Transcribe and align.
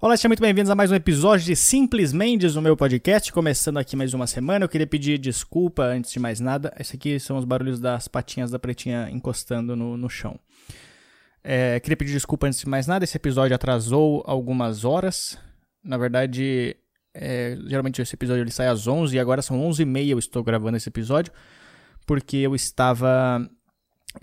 Olá, 0.00 0.16
sejam 0.16 0.28
muito 0.28 0.40
bem-vindos 0.40 0.70
a 0.70 0.76
mais 0.76 0.92
um 0.92 0.94
episódio 0.94 1.44
de 1.44 1.56
Simples 1.56 2.12
Mendes, 2.12 2.54
o 2.54 2.62
meu 2.62 2.76
podcast. 2.76 3.32
Começando 3.32 3.78
aqui 3.78 3.96
mais 3.96 4.14
uma 4.14 4.28
semana, 4.28 4.64
eu 4.64 4.68
queria 4.68 4.86
pedir 4.86 5.18
desculpa 5.18 5.82
antes 5.82 6.12
de 6.12 6.20
mais 6.20 6.38
nada. 6.38 6.72
Esse 6.78 6.94
aqui 6.94 7.18
são 7.18 7.36
os 7.36 7.44
barulhos 7.44 7.80
das 7.80 8.06
patinhas 8.06 8.48
da 8.48 8.60
pretinha 8.60 9.10
encostando 9.10 9.74
no, 9.74 9.96
no 9.96 10.08
chão. 10.08 10.38
É, 11.42 11.80
queria 11.80 11.96
pedir 11.96 12.12
desculpa 12.12 12.46
antes 12.46 12.60
de 12.60 12.68
mais 12.68 12.86
nada, 12.86 13.02
esse 13.02 13.16
episódio 13.16 13.56
atrasou 13.56 14.22
algumas 14.24 14.84
horas. 14.84 15.36
Na 15.82 15.98
verdade, 15.98 16.76
é, 17.12 17.58
geralmente 17.66 18.00
esse 18.00 18.14
episódio 18.14 18.44
ele 18.44 18.52
sai 18.52 18.68
às 18.68 18.86
11 18.86 19.16
e 19.16 19.18
agora 19.18 19.42
são 19.42 19.58
11h30 19.68 20.10
eu 20.10 20.18
estou 20.20 20.44
gravando 20.44 20.76
esse 20.76 20.88
episódio, 20.88 21.32
porque 22.06 22.36
eu 22.36 22.54
estava 22.54 23.44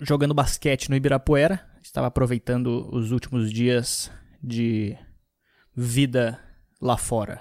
jogando 0.00 0.32
basquete 0.32 0.88
no 0.88 0.96
Ibirapuera, 0.96 1.60
estava 1.82 2.06
aproveitando 2.06 2.88
os 2.90 3.12
últimos 3.12 3.52
dias 3.52 4.10
de 4.42 4.96
vida 5.76 6.40
lá 6.80 6.96
fora. 6.96 7.40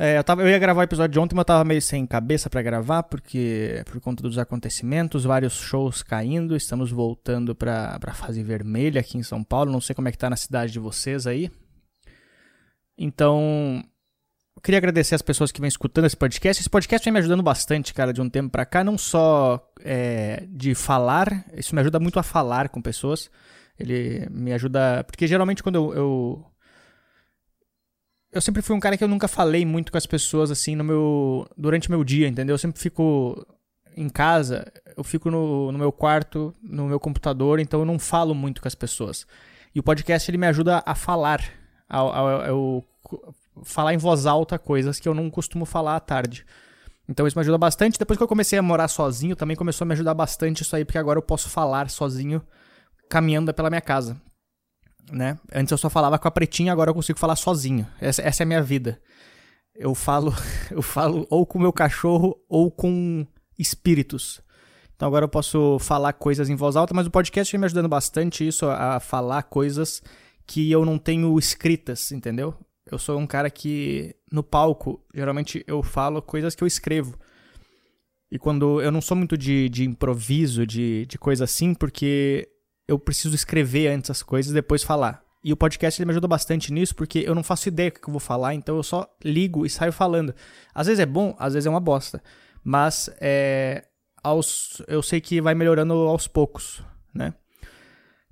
É, 0.00 0.16
eu, 0.16 0.22
tava, 0.22 0.42
eu 0.42 0.48
ia 0.48 0.58
gravar 0.60 0.82
o 0.82 0.84
episódio 0.84 1.14
de 1.14 1.18
ontem, 1.18 1.34
mas 1.34 1.40
eu 1.40 1.46
tava 1.46 1.64
meio 1.64 1.82
sem 1.82 2.06
cabeça 2.06 2.48
para 2.48 2.62
gravar, 2.62 3.02
porque 3.02 3.82
por 3.84 4.00
conta 4.00 4.22
dos 4.22 4.38
acontecimentos, 4.38 5.24
vários 5.24 5.54
shows 5.54 6.04
caindo, 6.04 6.54
estamos 6.54 6.92
voltando 6.92 7.52
pra, 7.52 7.98
pra 7.98 8.14
fase 8.14 8.40
vermelha 8.44 9.00
aqui 9.00 9.18
em 9.18 9.24
São 9.24 9.42
Paulo, 9.42 9.72
não 9.72 9.80
sei 9.80 9.96
como 9.96 10.06
é 10.06 10.12
que 10.12 10.18
tá 10.18 10.30
na 10.30 10.36
cidade 10.36 10.70
de 10.70 10.78
vocês 10.78 11.26
aí. 11.26 11.50
Então, 12.96 13.82
eu 14.54 14.62
queria 14.62 14.78
agradecer 14.78 15.16
as 15.16 15.22
pessoas 15.22 15.50
que 15.50 15.60
vêm 15.60 15.68
escutando 15.68 16.04
esse 16.04 16.16
podcast. 16.16 16.60
Esse 16.60 16.70
podcast 16.70 17.04
vem 17.04 17.12
me 17.12 17.18
ajudando 17.18 17.42
bastante, 17.42 17.92
cara, 17.92 18.12
de 18.12 18.20
um 18.20 18.30
tempo 18.30 18.50
pra 18.50 18.64
cá, 18.64 18.84
não 18.84 18.96
só 18.96 19.60
é, 19.80 20.44
de 20.48 20.76
falar, 20.76 21.44
isso 21.54 21.74
me 21.74 21.80
ajuda 21.80 21.98
muito 21.98 22.20
a 22.20 22.22
falar 22.22 22.68
com 22.68 22.80
pessoas, 22.80 23.28
ele 23.78 24.28
me 24.30 24.52
ajuda. 24.52 25.04
Porque 25.04 25.26
geralmente 25.26 25.62
quando 25.62 25.76
eu, 25.76 25.94
eu. 25.94 26.44
Eu, 28.32 28.40
sempre 28.40 28.60
fui 28.62 28.76
um 28.76 28.80
cara 28.80 28.96
que 28.96 29.04
eu 29.04 29.08
nunca 29.08 29.28
falei 29.28 29.64
muito 29.64 29.90
com 29.92 29.98
as 29.98 30.06
pessoas 30.06 30.50
assim 30.50 30.74
no 30.74 30.84
meu. 30.84 31.48
Durante 31.56 31.88
o 31.88 31.92
meu 31.92 32.04
dia, 32.04 32.28
entendeu? 32.28 32.54
Eu 32.54 32.58
sempre 32.58 32.80
fico 32.80 33.46
em 33.96 34.08
casa, 34.08 34.70
eu 34.96 35.02
fico 35.02 35.30
no, 35.30 35.72
no 35.72 35.78
meu 35.78 35.90
quarto, 35.90 36.54
no 36.62 36.86
meu 36.86 37.00
computador, 37.00 37.58
então 37.58 37.80
eu 37.80 37.86
não 37.86 37.98
falo 37.98 38.34
muito 38.34 38.62
com 38.62 38.68
as 38.68 38.74
pessoas. 38.74 39.26
E 39.74 39.80
o 39.80 39.82
podcast 39.82 40.30
ele 40.30 40.38
me 40.38 40.46
ajuda 40.46 40.82
a 40.84 40.94
falar. 40.94 41.42
A, 41.88 42.00
a, 42.00 42.20
a, 42.20 42.50
a 42.50 42.52
falar 43.64 43.94
em 43.94 43.96
voz 43.96 44.26
alta 44.26 44.58
coisas 44.58 45.00
que 45.00 45.08
eu 45.08 45.14
não 45.14 45.30
costumo 45.30 45.64
falar 45.64 45.96
à 45.96 46.00
tarde. 46.00 46.44
Então 47.08 47.26
isso 47.26 47.36
me 47.36 47.40
ajuda 47.40 47.58
bastante. 47.58 47.98
Depois 47.98 48.16
que 48.16 48.22
eu 48.22 48.28
comecei 48.28 48.58
a 48.58 48.62
morar 48.62 48.88
sozinho, 48.88 49.34
também 49.34 49.56
começou 49.56 49.84
a 49.84 49.86
me 49.86 49.94
ajudar 49.94 50.14
bastante 50.14 50.62
isso 50.62 50.76
aí, 50.76 50.84
porque 50.84 50.98
agora 50.98 51.18
eu 51.18 51.22
posso 51.22 51.48
falar 51.48 51.88
sozinho 51.88 52.42
caminhando 53.08 53.52
pela 53.52 53.70
minha 53.70 53.80
casa. 53.80 54.20
Né? 55.10 55.38
Antes 55.52 55.72
eu 55.72 55.78
só 55.78 55.88
falava 55.88 56.18
com 56.18 56.28
a 56.28 56.30
pretinha, 56.30 56.72
agora 56.72 56.90
eu 56.90 56.94
consigo 56.94 57.18
falar 57.18 57.36
sozinho. 57.36 57.86
Essa, 58.00 58.22
essa 58.22 58.42
é 58.42 58.44
a 58.44 58.46
minha 58.46 58.62
vida. 58.62 59.00
Eu 59.74 59.94
falo, 59.94 60.34
eu 60.70 60.82
falo 60.82 61.26
ou 61.30 61.46
com 61.46 61.58
meu 61.58 61.72
cachorro 61.72 62.36
ou 62.48 62.70
com 62.70 63.26
espíritos. 63.58 64.40
Então 64.94 65.06
agora 65.06 65.24
eu 65.24 65.28
posso 65.28 65.78
falar 65.78 66.12
coisas 66.12 66.50
em 66.50 66.56
voz 66.56 66.76
alta, 66.76 66.92
mas 66.92 67.06
o 67.06 67.10
podcast 67.10 67.52
vem 67.52 67.60
me 67.60 67.66
ajudando 67.66 67.88
bastante 67.88 68.46
isso 68.46 68.66
a 68.66 68.98
falar 68.98 69.44
coisas 69.44 70.02
que 70.46 70.70
eu 70.70 70.84
não 70.84 70.98
tenho 70.98 71.38
escritas, 71.38 72.10
entendeu? 72.10 72.54
Eu 72.90 72.98
sou 72.98 73.18
um 73.18 73.26
cara 73.26 73.50
que 73.50 74.16
no 74.32 74.42
palco, 74.42 75.00
geralmente 75.14 75.62
eu 75.66 75.82
falo 75.82 76.20
coisas 76.20 76.54
que 76.54 76.64
eu 76.64 76.66
escrevo. 76.66 77.16
E 78.30 78.38
quando 78.38 78.80
eu 78.82 78.90
não 78.90 79.00
sou 79.00 79.16
muito 79.16 79.38
de, 79.38 79.68
de 79.68 79.84
improviso, 79.84 80.66
de, 80.66 81.06
de 81.06 81.18
coisa 81.18 81.44
assim, 81.44 81.74
porque 81.74 82.48
eu 82.88 82.98
preciso 82.98 83.34
escrever 83.34 83.88
antes 83.88 84.10
as 84.10 84.22
coisas 84.22 84.50
e 84.50 84.54
depois 84.54 84.82
falar. 84.82 85.22
E 85.44 85.52
o 85.52 85.56
podcast 85.56 86.00
ele 86.00 86.06
me 86.06 86.12
ajuda 86.12 86.26
bastante 86.26 86.72
nisso, 86.72 86.94
porque 86.96 87.20
eu 87.20 87.34
não 87.34 87.44
faço 87.44 87.68
ideia 87.68 87.90
do 87.90 88.00
que 88.00 88.08
eu 88.08 88.12
vou 88.12 88.20
falar, 88.20 88.54
então 88.54 88.76
eu 88.76 88.82
só 88.82 89.06
ligo 89.22 89.64
e 89.64 89.70
saio 89.70 89.92
falando. 89.92 90.34
Às 90.74 90.86
vezes 90.88 90.98
é 90.98 91.06
bom, 91.06 91.36
às 91.38 91.52
vezes 91.54 91.66
é 91.66 91.70
uma 91.70 91.78
bosta. 91.78 92.22
Mas 92.64 93.08
é, 93.20 93.84
aos, 94.22 94.82
eu 94.88 95.02
sei 95.02 95.20
que 95.20 95.40
vai 95.40 95.54
melhorando 95.54 95.92
aos 95.94 96.26
poucos, 96.26 96.82
né? 97.14 97.34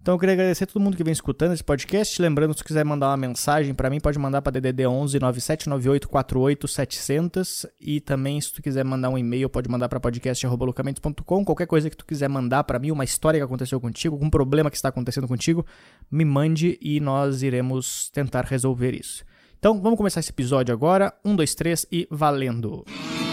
Então 0.06 0.14
eu 0.14 0.20
queria 0.20 0.34
agradecer 0.34 0.62
a 0.62 0.66
todo 0.68 0.80
mundo 0.80 0.96
que 0.96 1.02
vem 1.02 1.10
escutando 1.10 1.52
esse 1.52 1.64
podcast. 1.64 2.22
Lembrando, 2.22 2.56
se 2.56 2.62
quiser 2.62 2.84
mandar 2.84 3.08
uma 3.08 3.16
mensagem 3.16 3.74
para 3.74 3.90
mim, 3.90 3.98
pode 3.98 4.16
mandar 4.20 4.40
para 4.40 4.52
DDD 4.52 4.86
11 4.86 5.18
979848 5.18 6.68
700 6.68 7.66
e 7.80 8.00
também 8.00 8.40
se 8.40 8.52
tu 8.52 8.62
quiser 8.62 8.84
mandar 8.84 9.10
um 9.10 9.18
e-mail, 9.18 9.50
pode 9.50 9.68
mandar 9.68 9.88
para 9.88 9.98
podcast@locamentos.com. 9.98 11.44
Qualquer 11.44 11.66
coisa 11.66 11.90
que 11.90 11.96
tu 11.96 12.06
quiser 12.06 12.28
mandar 12.28 12.62
para 12.62 12.78
mim, 12.78 12.92
uma 12.92 13.02
história 13.02 13.40
que 13.40 13.44
aconteceu 13.44 13.80
contigo, 13.80 14.14
algum 14.14 14.30
problema 14.30 14.70
que 14.70 14.76
está 14.76 14.90
acontecendo 14.90 15.26
contigo, 15.26 15.66
me 16.08 16.24
mande 16.24 16.78
e 16.80 17.00
nós 17.00 17.42
iremos 17.42 18.08
tentar 18.10 18.44
resolver 18.44 18.94
isso. 18.94 19.24
Então, 19.58 19.82
vamos 19.82 19.96
começar 19.96 20.20
esse 20.20 20.30
episódio 20.30 20.72
agora. 20.72 21.12
Um, 21.24 21.34
dois, 21.34 21.52
três 21.52 21.84
e 21.90 22.06
valendo. 22.12 22.84
Tô 22.84 23.25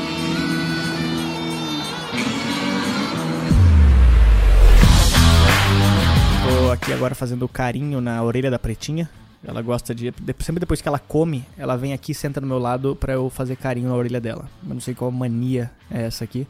aqui 6.83 6.91
agora 6.91 7.15
fazendo 7.15 7.47
carinho 7.47 8.01
na 8.01 8.21
orelha 8.21 8.51
da 8.51 8.59
pretinha. 8.59 9.09
Ela 9.41 9.61
gosta 9.61 9.95
de. 9.95 10.13
Sempre 10.39 10.59
depois 10.59 10.81
que 10.81 10.87
ela 10.87 10.99
come, 10.99 11.45
ela 11.57 11.77
vem 11.77 11.93
aqui 11.93 12.11
e 12.11 12.15
senta 12.15 12.41
do 12.41 12.47
meu 12.47 12.59
lado 12.59 12.93
pra 12.93 13.13
eu 13.13 13.29
fazer 13.29 13.55
carinho 13.55 13.87
na 13.87 13.95
orelha 13.95 14.19
dela. 14.19 14.49
Eu 14.61 14.73
não 14.73 14.81
sei 14.81 14.93
qual 14.93 15.09
mania 15.09 15.71
é 15.89 16.01
essa 16.01 16.25
aqui. 16.25 16.45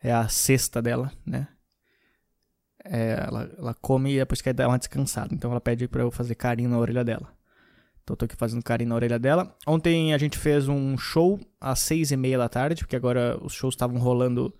É 0.00 0.12
a 0.12 0.28
cesta 0.28 0.80
dela, 0.80 1.10
né? 1.26 1.48
É, 2.84 3.24
ela, 3.26 3.50
ela 3.58 3.74
come 3.74 4.14
e 4.14 4.18
depois 4.18 4.40
quer 4.40 4.52
dar 4.52 4.68
uma 4.68 4.78
descansada. 4.78 5.34
Então 5.34 5.50
ela 5.50 5.60
pede 5.60 5.88
pra 5.88 6.02
eu 6.02 6.10
fazer 6.10 6.36
carinho 6.36 6.70
na 6.70 6.78
orelha 6.78 7.02
dela. 7.02 7.32
Então 8.04 8.14
eu 8.14 8.16
tô 8.16 8.26
aqui 8.26 8.36
fazendo 8.36 8.62
carinho 8.62 8.90
na 8.90 8.94
orelha 8.94 9.18
dela. 9.18 9.56
Ontem 9.66 10.14
a 10.14 10.18
gente 10.18 10.38
fez 10.38 10.68
um 10.68 10.96
show 10.96 11.40
às 11.60 11.80
seis 11.80 12.12
e 12.12 12.16
meia 12.16 12.38
da 12.38 12.48
tarde, 12.48 12.84
porque 12.84 12.94
agora 12.94 13.36
os 13.42 13.52
shows 13.52 13.74
estavam 13.74 13.98
rolando 13.98 14.54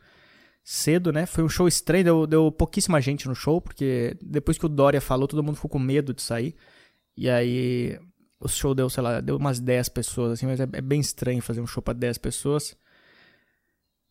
cedo, 0.64 1.12
né? 1.12 1.26
Foi 1.26 1.44
um 1.44 1.48
show 1.48 1.68
estranho, 1.68 2.04
deu, 2.04 2.26
deu 2.26 2.50
pouquíssima 2.50 3.00
gente 3.00 3.28
no 3.28 3.34
show, 3.34 3.60
porque 3.60 4.16
depois 4.22 4.56
que 4.56 4.64
o 4.64 4.68
Dória 4.68 5.00
falou, 5.00 5.28
todo 5.28 5.42
mundo 5.42 5.56
ficou 5.56 5.70
com 5.70 5.78
medo 5.78 6.14
de 6.14 6.22
sair. 6.22 6.56
E 7.14 7.28
aí 7.28 7.98
o 8.40 8.48
show 8.48 8.74
deu, 8.74 8.88
sei 8.88 9.02
lá, 9.02 9.20
deu 9.20 9.36
umas 9.36 9.60
10 9.60 9.90
pessoas, 9.90 10.32
assim, 10.32 10.46
mas 10.46 10.58
é, 10.58 10.62
é 10.72 10.80
bem 10.80 11.00
estranho 11.00 11.42
fazer 11.42 11.60
um 11.60 11.66
show 11.66 11.82
pra 11.82 11.92
10 11.92 12.16
pessoas. 12.16 12.74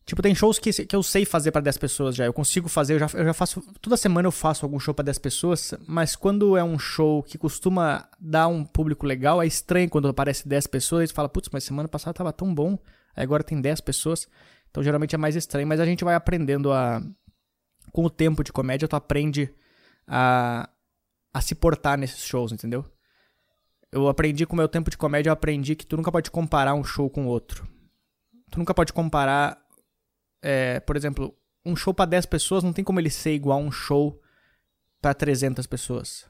Tipo, 0.06 0.20
tem 0.20 0.34
shows 0.34 0.58
que, 0.58 0.70
que 0.70 0.94
eu 0.94 1.02
sei 1.02 1.24
fazer 1.24 1.50
para 1.50 1.62
10 1.62 1.78
pessoas 1.78 2.14
já. 2.14 2.26
Eu 2.26 2.32
consigo 2.32 2.68
fazer, 2.68 2.94
eu 2.94 2.98
já, 2.98 3.08
eu 3.14 3.24
já 3.24 3.32
faço. 3.32 3.60
Toda 3.80 3.96
semana 3.96 4.28
eu 4.28 4.32
faço 4.32 4.64
algum 4.64 4.78
show 4.78 4.94
para 4.94 5.06
10 5.06 5.18
pessoas, 5.18 5.74
mas 5.88 6.14
quando 6.14 6.56
é 6.56 6.62
um 6.62 6.78
show 6.78 7.22
que 7.22 7.38
costuma 7.38 8.06
dar 8.20 8.46
um 8.46 8.64
público 8.64 9.06
legal, 9.06 9.42
é 9.42 9.46
estranho 9.46 9.88
quando 9.88 10.06
aparece 10.06 10.46
10 10.46 10.66
pessoas 10.68 11.10
e 11.10 11.12
fala, 11.14 11.28
putz, 11.28 11.48
mas 11.50 11.64
semana 11.64 11.88
passada 11.88 12.14
tava 12.14 12.32
tão 12.32 12.54
bom, 12.54 12.78
agora 13.16 13.42
tem 13.42 13.60
10 13.60 13.80
pessoas. 13.80 14.28
Então 14.74 14.82
geralmente 14.82 15.14
é 15.14 15.18
mais 15.18 15.36
estranho, 15.36 15.68
mas 15.68 15.78
a 15.78 15.84
gente 15.84 16.02
vai 16.02 16.16
aprendendo 16.16 16.72
a. 16.72 17.00
Com 17.92 18.04
o 18.04 18.10
tempo 18.10 18.42
de 18.42 18.52
comédia, 18.52 18.88
tu 18.88 18.96
aprende 18.96 19.54
a, 20.04 20.68
a 21.32 21.40
se 21.40 21.54
portar 21.54 21.96
nesses 21.96 22.24
shows, 22.24 22.50
entendeu? 22.50 22.84
Eu 23.92 24.08
aprendi 24.08 24.44
com 24.44 24.54
o 24.54 24.56
meu 24.56 24.68
tempo 24.68 24.90
de 24.90 24.98
comédia, 24.98 25.30
eu 25.30 25.32
aprendi 25.32 25.76
que 25.76 25.86
tu 25.86 25.96
nunca 25.96 26.10
pode 26.10 26.28
comparar 26.28 26.74
um 26.74 26.82
show 26.82 27.08
com 27.08 27.24
outro. 27.28 27.68
Tu 28.50 28.58
nunca 28.58 28.74
pode 28.74 28.92
comparar, 28.92 29.64
é, 30.42 30.80
por 30.80 30.96
exemplo, 30.96 31.32
um 31.64 31.76
show 31.76 31.94
para 31.94 32.10
10 32.10 32.26
pessoas 32.26 32.64
não 32.64 32.72
tem 32.72 32.84
como 32.84 32.98
ele 32.98 33.10
ser 33.10 33.32
igual 33.32 33.60
a 33.60 33.62
um 33.62 33.70
show 33.70 34.20
para 35.00 35.14
300 35.14 35.68
pessoas. 35.68 36.26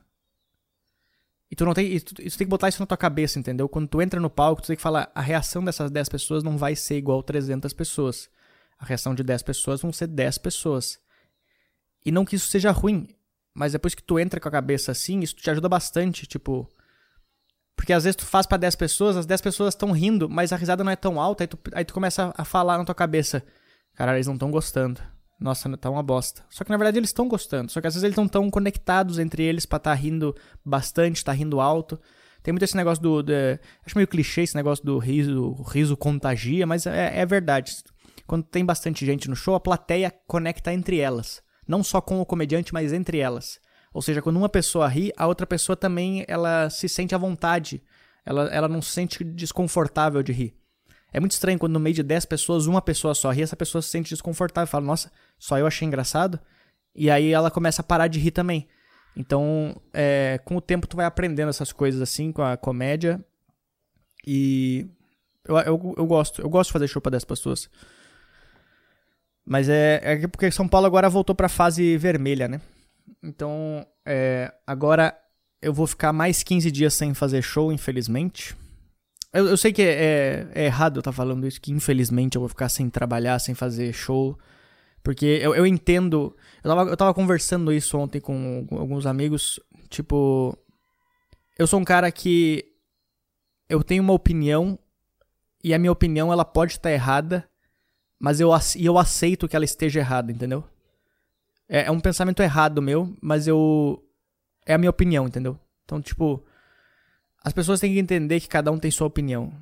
E 1.51 1.57
tu 1.57 1.65
não 1.65 1.75
tem, 1.75 1.99
tu, 2.01 2.15
tu, 2.15 2.23
tem 2.23 2.31
que 2.31 2.45
botar 2.47 2.69
isso 2.69 2.81
na 2.81 2.87
tua 2.87 2.97
cabeça, 2.97 3.39
entendeu? 3.39 3.69
Quando 3.69 3.89
tu 3.89 4.01
entra 4.01 4.19
no 4.19 4.31
palco, 4.31 4.63
tu 4.63 4.67
tem 4.69 4.77
que 4.77 4.83
falar, 4.83 5.11
a 5.15 5.21
reação 5.21 5.65
dessas 5.65 5.91
10 5.91 6.09
pessoas 6.09 6.43
não 6.43 6.57
vai 6.57 6.75
ser 6.75 6.97
igual 6.97 7.21
a 7.21 7.23
300 7.23 7.73
pessoas. 7.73 8.29
A 8.79 8.85
reação 8.85 9.15
de 9.15 9.23
10 9.23 9.43
pessoas 9.43 9.81
vão 9.81 9.93
ser 9.93 10.07
10 10.09 10.39
pessoas. 10.39 10.99
E 12.05 12.11
não 12.11 12.25
que 12.25 12.37
isso 12.37 12.49
seja 12.49 12.71
ruim, 12.71 13.09
mas 13.55 13.73
depois 13.73 13.95
que 13.95 14.03
tu 14.03 14.19
entra 14.19 14.41
com 14.41 14.49
a 14.49 14.53
cabeça 14.53 14.93
assim, 14.93 15.21
isso 15.21 15.37
te 15.37 15.49
ajuda 15.51 15.69
bastante, 15.69 16.27
tipo. 16.27 16.69
Porque 17.77 17.93
às 17.93 18.05
vezes 18.05 18.17
tu 18.17 18.27
faz 18.27 18.47
para 18.47 18.59
10 18.59 18.77
pessoas, 18.77 19.17
as 19.17 19.27
10 19.27 19.41
pessoas 19.41 19.75
estão 19.75 19.93
rindo, 19.93 20.29
mas 20.29 20.53
a 20.53 20.57
risada 20.57 20.85
não 20.85 20.93
é 20.93 20.97
tão 20.97 21.21
alta, 21.21 21.45
aí 21.45 21.49
tu, 21.49 21.59
aí 21.73 21.85
tu 21.85 21.95
começa 21.95 22.33
a 22.37 22.45
falar 22.45 22.79
na 22.79 22.85
tua 22.85 22.95
cabeça: 22.95 23.45
Caralho, 23.95 24.17
eles 24.17 24.27
não 24.27 24.35
estão 24.35 24.51
gostando. 24.51 25.01
Nossa, 25.45 25.69
tá 25.77 25.91
uma 25.91 26.03
bosta. 26.03 26.43
Só 26.49 26.65
que 26.65 26.71
na 26.71 26.79
verdade 26.79 26.99
eles 26.99 27.11
estão 27.11 27.29
gostando. 27.29 27.71
Só 27.71 27.79
que 27.79 27.87
às 27.87 27.93
vezes 27.93 28.03
eles 28.03 28.17
não 28.17 28.25
estão 28.25 28.49
conectados 28.49 29.19
entre 29.19 29.43
eles 29.43 29.67
pra 29.67 29.77
estar 29.77 29.91
tá 29.91 29.95
rindo 29.95 30.35
bastante, 30.65 31.23
tá 31.23 31.33
rindo 31.33 31.61
alto. 31.61 32.01
Tem 32.43 32.51
muito 32.51 32.63
esse 32.63 32.75
negócio 32.75 33.03
do. 33.03 33.23
De, 33.23 33.61
acho 33.85 33.95
meio 33.95 34.09
clichê 34.09 34.41
esse 34.41 34.57
negócio 34.57 34.83
do 34.83 34.97
riso, 34.97 35.53
riso 35.69 35.99
contagia, 35.99 36.67
mas 36.67 36.87
é, 36.87 37.21
é 37.21 37.27
verdade. 37.27 37.77
Quando 38.27 38.45
tem 38.45 38.65
bastante 38.65 39.05
gente 39.05 39.29
no 39.29 39.37
show, 39.37 39.55
a 39.55 39.61
plateia 39.61 40.11
conecta 40.27 40.73
entre 40.73 40.99
elas. 40.99 41.43
Não 41.69 41.85
só 41.85 42.01
com 42.01 42.23
o 42.23 42.25
comediante, 42.25 42.73
mas 42.73 42.91
entre 42.91 43.19
elas. 43.19 43.61
Ou 43.93 44.01
seja, 44.01 44.23
quando 44.23 44.39
uma 44.39 44.49
pessoa 44.49 44.89
ri, 44.89 45.13
a 45.15 45.27
outra 45.27 45.47
pessoa 45.47 45.77
também 45.77 46.25
ela 46.27 46.71
se 46.71 46.89
sente 46.89 47.15
à 47.15 47.19
vontade. 47.19 47.83
Ela, 48.25 48.45
ela 48.45 48.67
não 48.67 48.81
se 48.81 48.93
sente 48.93 49.23
desconfortável 49.23 50.23
de 50.23 50.33
rir. 50.33 50.64
É 51.15 51.21
muito 51.21 51.31
estranho 51.31 51.61
quando 51.61 51.75
no 51.75 51.79
meio 51.79 51.95
de 51.95 52.03
10 52.03 52.25
pessoas, 52.25 52.67
uma 52.67 52.83
pessoa 52.83 53.15
só 53.15 53.31
ri, 53.31 53.41
essa 53.41 53.55
pessoa 53.55 53.81
se 53.81 53.89
sente 53.89 54.11
desconfortável. 54.11 54.67
Fala, 54.67 54.85
nossa, 54.85 55.13
só 55.39 55.57
eu 55.57 55.65
achei 55.65 55.87
engraçado. 55.87 56.41
E 56.93 57.09
aí 57.09 57.31
ela 57.33 57.53
começa 57.53 57.83
a 57.83 57.85
parar 57.85 58.09
de 58.09 58.19
rir 58.19 58.33
também. 58.33 58.67
Então, 59.17 59.81
é, 59.93 60.41
com 60.45 60.57
o 60.57 60.61
tempo 60.61 60.89
tu 60.89 60.97
vai 60.97 61.07
aprendendo 61.07 61.51
essas 61.51 61.71
coisas 61.71 62.03
assim, 62.03 62.33
com 62.33 62.43
a 62.43 62.57
comédia. 62.57 63.25
E 64.27 64.89
eu, 65.45 65.57
eu, 65.59 65.95
eu 65.99 66.05
gosto, 66.05 66.43
eu 66.43 66.49
gosto 66.49 66.71
de 66.71 66.73
fazer 66.73 66.89
show 66.89 67.01
pra 67.01 67.11
10 67.11 67.25
pessoas. 67.25 67.71
Mas 69.47 69.69
é, 69.69 70.01
é 70.03 70.27
porque 70.27 70.51
São 70.51 70.67
Paulo 70.67 70.89
agora 70.89 71.09
voltou 71.09 71.37
pra 71.37 71.49
fase 71.49 71.97
vermelha, 71.97 72.49
né? 72.49 72.61
Então, 73.23 73.87
é, 74.05 74.53
agora 74.67 75.17
eu 75.63 75.73
vou 75.73 75.87
ficar 75.87 76.13
mais 76.13 76.43
15 76.43 76.73
dias 76.73 76.93
sem 76.93 77.15
fazer 77.15 77.41
show, 77.41 77.71
infelizmente. 77.71 78.57
Eu, 79.35 79.49
eu 79.49 79.57
sei 79.57 79.73
que 79.73 79.83
é, 79.83 79.93
é, 79.93 80.49
é 80.55 80.65
errado 80.67 80.99
eu 80.99 81.01
estar 81.01 81.11
tá 81.11 81.17
falando 81.17 81.45
isso, 81.45 81.61
que 81.61 81.73
infelizmente 81.73 82.37
eu 82.37 82.41
vou 82.41 82.49
ficar 82.49 82.69
sem 82.69 82.89
trabalhar, 82.89 83.41
sem 83.41 83.53
fazer 83.53 83.93
show. 83.93 84.39
Porque 85.03 85.27
eu, 85.43 85.55
eu 85.55 85.67
entendo. 85.67 86.37
Eu 86.63 86.71
tava, 86.71 86.91
eu 86.91 86.97
tava 86.97 87.13
conversando 87.13 87.73
isso 87.73 87.99
ontem 87.99 88.21
com, 88.21 88.65
com 88.69 88.79
alguns 88.79 89.07
amigos. 89.07 89.59
Tipo. 89.91 90.57
Eu 91.59 91.67
sou 91.67 91.81
um 91.81 91.85
cara 91.85 92.11
que. 92.13 92.65
Eu 93.69 93.83
tenho 93.83 94.05
uma 94.05 94.13
opinião. 94.13 94.79
E 95.63 95.75
a 95.75 95.79
minha 95.79 95.93
opinião 95.93 96.33
ela 96.33 96.45
pode 96.45 96.73
estar 96.73 96.93
errada. 96.93 97.47
Mas 98.21 98.39
eu, 98.41 98.51
e 98.77 98.87
eu 98.87 98.97
aceito 98.97 99.49
que 99.49 99.57
ela 99.57 99.65
esteja 99.65 99.99
errada, 99.99 100.31
entendeu? 100.31 100.65
É, 101.69 101.87
é 101.87 101.91
um 101.91 102.01
pensamento 102.01 102.41
errado 102.41 102.81
meu, 102.81 103.15
mas 103.21 103.49
eu. 103.49 104.01
É 104.65 104.75
a 104.75 104.79
minha 104.79 104.91
opinião, 104.91 105.27
entendeu? 105.27 105.59
Então, 105.85 106.01
tipo. 106.01 106.43
As 107.45 107.53
pessoas 107.53 107.79
têm 107.79 107.93
que 107.93 107.99
entender 108.01 108.41
que 108.41 108.49
cada 108.49 108.73
um 108.73 108.79
tem 108.79 108.91
sua 108.91 109.07
opinião, 109.07 109.53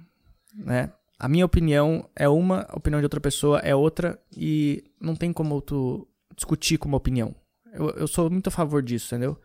né? 0.55 0.93
A 1.19 1.29
minha 1.29 1.44
opinião 1.44 2.08
é 2.17 2.29
uma, 2.29 2.67
a 2.69 2.76
opinião 2.76 3.00
de 3.00 3.05
outra 3.05 3.20
pessoa 3.20 3.58
é 3.58 3.75
outra 3.75 4.20
e 4.37 4.84
não 5.00 5.14
tem 5.14 5.32
como 5.32 5.61
tu 5.61 6.08
discutir 6.34 6.79
com 6.79 6.88
uma 6.88 6.96
opinião. 6.96 7.34
Eu, 7.73 7.90
eu 7.90 8.08
sou 8.08 8.31
muito 8.31 8.49
a 8.49 8.50
favor 8.50 8.82
disso, 8.82 9.14
entendeu? 9.14 9.38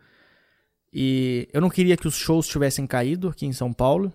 E 0.92 1.48
eu 1.52 1.60
não 1.60 1.68
queria 1.68 1.96
que 1.96 2.08
os 2.08 2.14
shows 2.14 2.46
tivessem 2.46 2.86
caído 2.86 3.28
aqui 3.28 3.46
em 3.46 3.52
São 3.52 3.72
Paulo. 3.72 4.12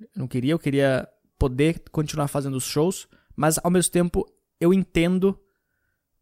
Eu 0.00 0.08
não 0.16 0.28
queria, 0.28 0.52
eu 0.52 0.58
queria 0.58 1.08
poder 1.38 1.82
continuar 1.90 2.28
fazendo 2.28 2.56
os 2.56 2.64
shows, 2.64 3.08
mas 3.36 3.58
ao 3.62 3.70
mesmo 3.70 3.92
tempo 3.92 4.26
eu 4.60 4.72
entendo 4.72 5.38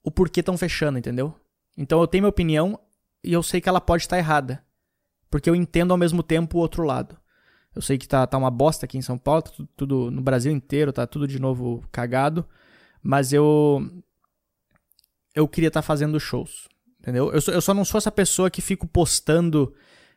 o 0.03 0.11
porquê 0.11 0.41
estão 0.41 0.57
fechando, 0.57 0.99
entendeu? 0.99 1.35
Então 1.77 2.01
eu 2.01 2.07
tenho 2.07 2.23
minha 2.23 2.31
opinião 2.31 2.79
e 3.23 3.33
eu 3.33 3.43
sei 3.43 3.61
que 3.61 3.69
ela 3.69 3.81
pode 3.81 4.05
estar 4.05 4.19
errada. 4.19 4.65
Porque 5.31 5.51
eu 5.51 5.55
entendo 5.55 5.91
ao 5.91 5.99
mesmo 5.99 6.23
tempo 6.23 6.57
o 6.57 6.61
outro 6.61 6.83
lado. 6.83 7.18
Eu 7.79 7.83
sei 7.83 7.97
que 7.97 8.09
tá, 8.09 8.27
tá 8.27 8.37
uma 8.37 8.51
bosta 8.51 8.87
aqui 8.87 8.99
em 8.99 9.03
São 9.03 9.17
Paulo, 9.17 9.41
tá 9.41 9.53
tudo, 9.53 9.69
tudo 9.77 10.11
no 10.11 10.21
Brasil 10.21 10.51
inteiro, 10.51 10.93
tá 10.93 11.07
tudo 11.07 11.29
de 11.29 11.39
novo 11.39 11.85
cagado. 11.93 12.45
Mas 13.01 13.33
eu. 13.33 13.89
Eu 15.33 15.47
queria 15.47 15.69
estar 15.69 15.81
tá 15.81 15.87
fazendo 15.87 16.19
shows. 16.19 16.67
Entendeu? 16.99 17.33
Eu, 17.33 17.41
só, 17.41 17.53
eu 17.53 17.61
só 17.61 17.73
não 17.73 17.85
sou 17.85 17.99
essa 17.99 18.11
pessoa 18.11 18.51
que 18.51 18.61
fico 18.61 18.85
postando. 18.85 19.73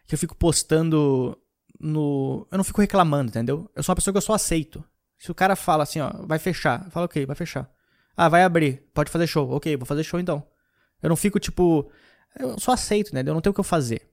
Que 0.07 0.15
eu 0.15 0.17
fico 0.17 0.35
postando 0.35 1.37
no. 1.79 2.47
Eu 2.51 2.57
não 2.57 2.63
fico 2.63 2.81
reclamando, 2.81 3.29
entendeu? 3.29 3.69
Eu 3.75 3.83
sou 3.83 3.93
uma 3.93 3.97
pessoa 3.97 4.11
que 4.11 4.17
eu 4.17 4.23
só 4.23 4.33
aceito. 4.33 4.83
Se 5.19 5.29
o 5.29 5.35
cara 5.35 5.55
fala 5.55 5.83
assim, 5.83 5.99
ó, 5.99 6.11
vai 6.25 6.39
fechar, 6.39 6.89
fala 6.89 7.05
ok, 7.05 7.27
vai 7.27 7.35
fechar. 7.35 7.69
Ah, 8.17 8.27
vai 8.27 8.41
abrir, 8.41 8.89
pode 8.91 9.11
fazer 9.11 9.27
show. 9.27 9.51
Ok, 9.51 9.77
vou 9.77 9.85
fazer 9.85 10.03
show 10.03 10.19
então. 10.19 10.43
Eu 10.99 11.09
não 11.09 11.15
fico 11.15 11.39
tipo. 11.39 11.91
Eu 12.39 12.59
só 12.59 12.71
aceito, 12.71 13.13
né? 13.13 13.21
Eu 13.21 13.35
não 13.35 13.41
tenho 13.41 13.51
o 13.51 13.53
que 13.53 13.59
eu 13.59 13.63
fazer. 13.63 14.10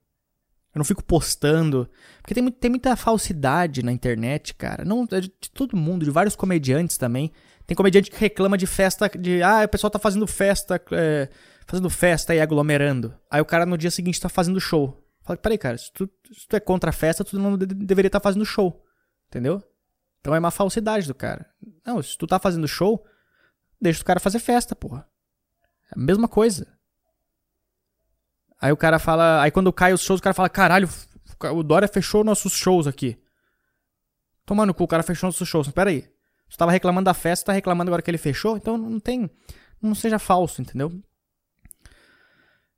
Eu 0.79 0.81
não 0.81 0.85
fico 0.85 1.03
postando. 1.03 1.91
Porque 2.23 2.33
tem, 2.33 2.49
tem 2.53 2.71
muita 2.71 2.95
falsidade 2.95 3.83
na 3.83 3.91
internet, 3.91 4.55
cara. 4.55 4.85
Não, 4.85 5.07
é 5.11 5.21
de, 5.21 5.29
de 5.29 5.51
todo 5.51 5.77
mundo, 5.77 6.05
de 6.05 6.11
vários 6.11 6.37
comediantes 6.37 6.97
também. 6.97 7.33
Tem 7.67 7.77
comediante 7.77 8.11
que 8.11 8.17
reclama 8.17 8.57
de 8.57 8.67
festa, 8.67 9.09
de. 9.09 9.43
Ah, 9.43 9.65
o 9.65 9.69
pessoal 9.69 9.91
tá 9.91 9.99
fazendo 9.99 10.25
festa. 10.25 10.81
É, 10.93 11.29
fazendo 11.67 11.91
festa 11.91 12.33
e 12.33 12.41
aglomerando. 12.41 13.13
Aí 13.29 13.41
o 13.41 13.45
cara 13.45 13.67
no 13.67 13.77
dia 13.77 13.91
seguinte 13.91 14.21
tá 14.21 14.29
fazendo 14.29 14.61
show. 14.61 15.05
Fala, 15.23 15.37
peraí, 15.37 15.59
cara, 15.59 15.77
se 15.77 15.93
tu, 15.93 16.09
se 16.33 16.47
tu 16.47 16.55
é 16.55 16.61
contra 16.61 16.91
a 16.91 16.93
festa, 16.93 17.25
tu 17.25 17.37
não 17.37 17.59
de, 17.59 17.67
deveria 17.67 18.09
estar 18.09 18.21
tá 18.21 18.25
fazendo 18.25 18.47
show. 18.47 18.83
Entendeu? 19.27 19.61
Então 20.21 20.33
é 20.33 20.39
uma 20.39 20.53
falsidade 20.53 21.09
do 21.09 21.15
cara. 21.15 21.45
Não, 21.85 22.01
se 22.01 22.17
tu 22.17 22.27
tá 22.27 22.39
fazendo 22.39 22.69
show, 22.69 23.05
deixa 23.81 24.01
o 24.01 24.05
cara 24.05 24.21
fazer 24.21 24.39
festa, 24.39 24.77
porra. 24.77 25.07
É 25.91 25.99
a 25.99 26.01
mesma 26.01 26.29
coisa. 26.29 26.78
Aí 28.61 28.73
o 28.73 28.77
cara 28.77 28.99
fala. 28.99 29.43
Aí 29.43 29.51
quando 29.51 29.73
cai 29.73 29.93
os 29.93 30.03
shows, 30.03 30.21
o 30.21 30.23
cara 30.23 30.35
fala: 30.35 30.49
caralho, 30.49 30.89
o 31.53 31.63
Dória 31.63 31.89
fechou 31.89 32.25
nossos 32.25 32.53
shows 32.53 32.87
aqui. 32.87 33.17
Tomando 34.45 34.75
cu, 34.75 34.85
o 34.85 34.89
cara 34.89 35.03
fechou 35.03 35.29
nossos 35.29 35.49
shows. 35.49 35.67
Espera 35.67 35.91
aí. 35.91 36.09
Você 36.49 36.57
tava 36.57 36.73
reclamando 36.73 37.05
da 37.05 37.15
festa, 37.15 37.47
tá 37.47 37.53
reclamando 37.53 37.91
agora 37.91 38.03
que 38.03 38.11
ele 38.11 38.19
fechou? 38.19 38.57
Então 38.57 38.77
não 38.79 38.99
tem. 38.99 39.31
Não 39.81 39.95
seja 39.95 40.19
falso, 40.19 40.61
entendeu? 40.61 40.91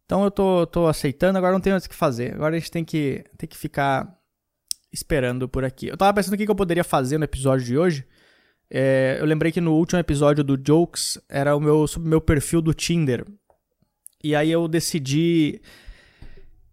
Então 0.05 0.25
eu 0.25 0.31
tô, 0.31 0.67
tô 0.67 0.89
aceitando, 0.89 1.39
agora 1.39 1.53
não 1.53 1.61
tem 1.61 1.73
mais 1.73 1.85
o 1.85 1.89
que 1.89 1.95
fazer. 1.95 2.35
Agora 2.35 2.57
a 2.57 2.59
gente 2.59 2.71
tem 2.71 2.85
que, 2.85 3.25
tem 3.39 3.49
que 3.49 3.57
ficar 3.57 4.13
esperando 4.93 5.49
por 5.49 5.65
aqui. 5.65 5.87
Eu 5.87 5.97
tava 5.97 6.13
pensando 6.13 6.35
o 6.35 6.37
que 6.37 6.51
eu 6.51 6.55
poderia 6.55 6.83
fazer 6.83 7.17
no 7.17 7.25
episódio 7.25 7.65
de 7.65 7.79
hoje. 7.79 8.05
É, 8.69 9.19
eu 9.21 9.25
lembrei 9.25 9.53
que 9.53 9.61
no 9.61 9.75
último 9.75 10.01
episódio 10.01 10.43
do 10.43 10.61
Jokes 10.61 11.17
era 11.29 11.55
o 11.55 11.61
meu, 11.61 11.87
sobre 11.87 12.09
o 12.09 12.11
meu 12.11 12.21
perfil 12.21 12.61
do 12.61 12.75
Tinder. 12.75 13.25
E 14.23 14.35
aí 14.35 14.51
eu 14.51 14.69
decidi. 14.69 15.61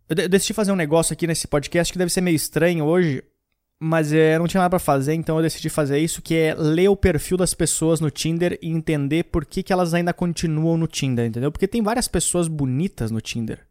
Eu 0.09 0.29
decidi 0.29 0.53
fazer 0.53 0.71
um 0.71 0.75
negócio 0.75 1.13
aqui 1.13 1.27
nesse 1.27 1.47
podcast 1.47 1.91
que 1.91 1.99
deve 1.99 2.11
ser 2.11 2.21
meio 2.21 2.35
estranho 2.35 2.85
hoje, 2.85 3.23
mas 3.79 4.11
é, 4.13 4.39
não 4.39 4.47
tinha 4.47 4.61
nada 4.61 4.69
para 4.69 4.79
fazer, 4.79 5.13
então 5.13 5.35
eu 5.38 5.44
decidi 5.44 5.69
fazer 5.69 5.99
isso, 5.99 6.21
que 6.21 6.33
é 6.33 6.55
ler 6.55 6.88
o 6.88 6.95
perfil 6.95 7.38
das 7.38 7.53
pessoas 7.53 7.99
no 7.99 8.09
Tinder 8.09 8.57
e 8.61 8.69
entender 8.69 9.25
por 9.25 9.45
que, 9.45 9.61
que 9.61 9.73
elas 9.73 9.94
ainda 9.94 10.13
continuam 10.13 10.77
no 10.77 10.88
Tinder, 10.88 11.25
entendeu? 11.25 11.51
Porque 11.51 11.67
tem 11.67 11.81
várias 11.83 12.07
pessoas 12.07 12.47
bonitas 12.47 13.11
no 13.11 13.19
Tinder. 13.19 13.67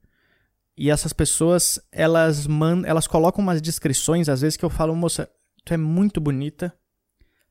E 0.77 0.91
essas 0.91 1.13
pessoas, 1.13 1.81
elas 1.91 2.47
man, 2.47 2.83
elas 2.85 3.07
colocam 3.07 3.43
umas 3.43 3.63
descrições, 3.63 4.29
às 4.29 4.43
vezes 4.43 4.59
que 4.59 4.65
eu 4.65 4.71
falo, 4.71 4.95
moça, 4.95 5.29
tu 5.65 5.73
é 5.73 5.77
muito 5.79 6.21
bonita, 6.21 6.73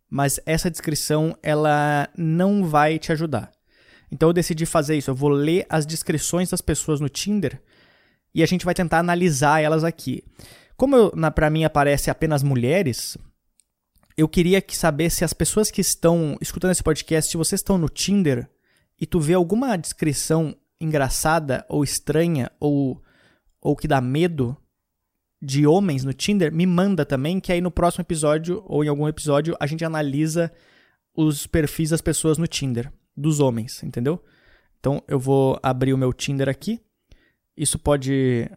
mas 0.08 0.40
essa 0.46 0.70
descrição, 0.70 1.36
ela 1.42 2.08
não 2.16 2.64
vai 2.64 3.00
te 3.00 3.12
ajudar. 3.12 3.52
Então 4.16 4.30
eu 4.30 4.34
decidi 4.34 4.66
fazer 4.66 4.98
isso. 4.98 5.12
Eu 5.12 5.16
vou 5.16 5.30
ler 5.30 5.66
as 5.70 5.86
descrições 5.86 6.50
das 6.50 6.62
pessoas 6.62 7.02
no 7.02 7.10
Tinder 7.10 7.62
e 8.34 8.42
a 8.42 8.46
gente 8.46 8.64
vai 8.64 8.74
tentar 8.74 9.00
analisar 9.00 9.62
elas 9.62 9.84
aqui. 9.84 10.24
Como 10.78 11.12
para 11.32 11.50
mim 11.50 11.66
aparece 11.66 12.10
apenas 12.10 12.42
mulheres, 12.42 13.18
eu 14.16 14.30
queria 14.30 14.62
que 14.62 14.76
saber 14.76 15.10
se 15.10 15.26
as 15.26 15.34
pessoas 15.34 15.70
que 15.70 15.82
estão 15.82 16.38
escutando 16.40 16.72
esse 16.72 16.82
podcast, 16.82 17.30
se 17.30 17.36
vocês 17.36 17.60
estão 17.60 17.78
no 17.78 17.90
Tinder 17.90 18.50
e 18.98 19.06
tu 19.06 19.20
vê 19.20 19.34
alguma 19.34 19.76
descrição 19.76 20.56
engraçada 20.80 21.66
ou 21.68 21.84
estranha 21.84 22.50
ou, 22.58 23.04
ou 23.60 23.76
que 23.76 23.88
dá 23.88 24.00
medo 24.00 24.56
de 25.42 25.68
homens 25.68 26.06
no 26.06 26.14
Tinder, 26.14 26.54
me 26.54 26.66
manda 26.66 27.06
também, 27.06 27.42
que 27.42 27.52
aí 27.52 27.60
no 27.60 27.70
próximo 27.70 28.02
episódio 28.02 28.64
ou 28.66 28.82
em 28.82 28.88
algum 28.88 29.10
episódio 29.10 29.58
a 29.60 29.68
gente 29.68 29.84
analisa 29.84 30.50
os 31.14 31.46
perfis 31.46 31.90
das 31.90 32.02
pessoas 32.02 32.38
no 32.38 32.48
Tinder 32.48 32.90
dos 33.16 33.40
homens, 33.40 33.82
entendeu? 33.84 34.24
Então 34.80 35.02
eu 35.08 35.20
vou 35.20 35.60
abrir 35.64 35.94
o 35.94 35.98
meu 35.98 36.14
Tinder 36.14 36.50
aqui. 36.50 36.80
Isso 37.56 37.80
pode. 37.80 38.50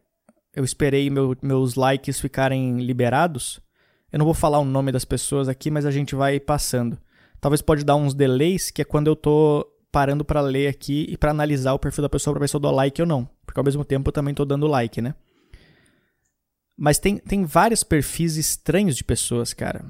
Eu 0.54 0.64
esperei 0.64 1.08
meu, 1.08 1.36
meus 1.42 1.74
likes 1.74 2.20
ficarem 2.20 2.78
liberados. 2.78 3.60
Eu 4.12 4.18
não 4.18 4.26
vou 4.26 4.34
falar 4.34 4.58
o 4.58 4.64
nome 4.64 4.90
das 4.90 5.04
pessoas 5.04 5.48
aqui, 5.48 5.70
mas 5.70 5.86
a 5.86 5.90
gente 5.90 6.14
vai 6.14 6.40
passando. 6.40 6.98
Talvez 7.40 7.62
pode 7.62 7.84
dar 7.84 7.96
uns 7.96 8.14
delays, 8.14 8.70
que 8.70 8.82
é 8.82 8.84
quando 8.84 9.06
eu 9.06 9.14
tô 9.14 9.66
parando 9.92 10.24
para 10.24 10.40
ler 10.40 10.68
aqui 10.68 11.06
e 11.08 11.16
para 11.16 11.30
analisar 11.30 11.72
o 11.72 11.78
perfil 11.78 12.02
da 12.02 12.08
pessoa 12.08 12.34
para 12.34 12.40
ver 12.40 12.48
se 12.48 12.56
eu 12.56 12.60
dou 12.60 12.72
like 12.72 13.00
ou 13.00 13.06
não. 13.06 13.28
Porque 13.46 13.60
ao 13.60 13.64
mesmo 13.64 13.84
tempo 13.84 14.08
eu 14.08 14.12
também 14.12 14.34
tô 14.34 14.44
dando 14.44 14.66
like, 14.66 15.00
né? 15.00 15.14
Mas 16.76 16.98
tem, 16.98 17.18
tem 17.18 17.44
vários 17.44 17.82
perfis 17.82 18.36
estranhos 18.36 18.96
de 18.96 19.04
pessoas, 19.04 19.52
cara. 19.52 19.84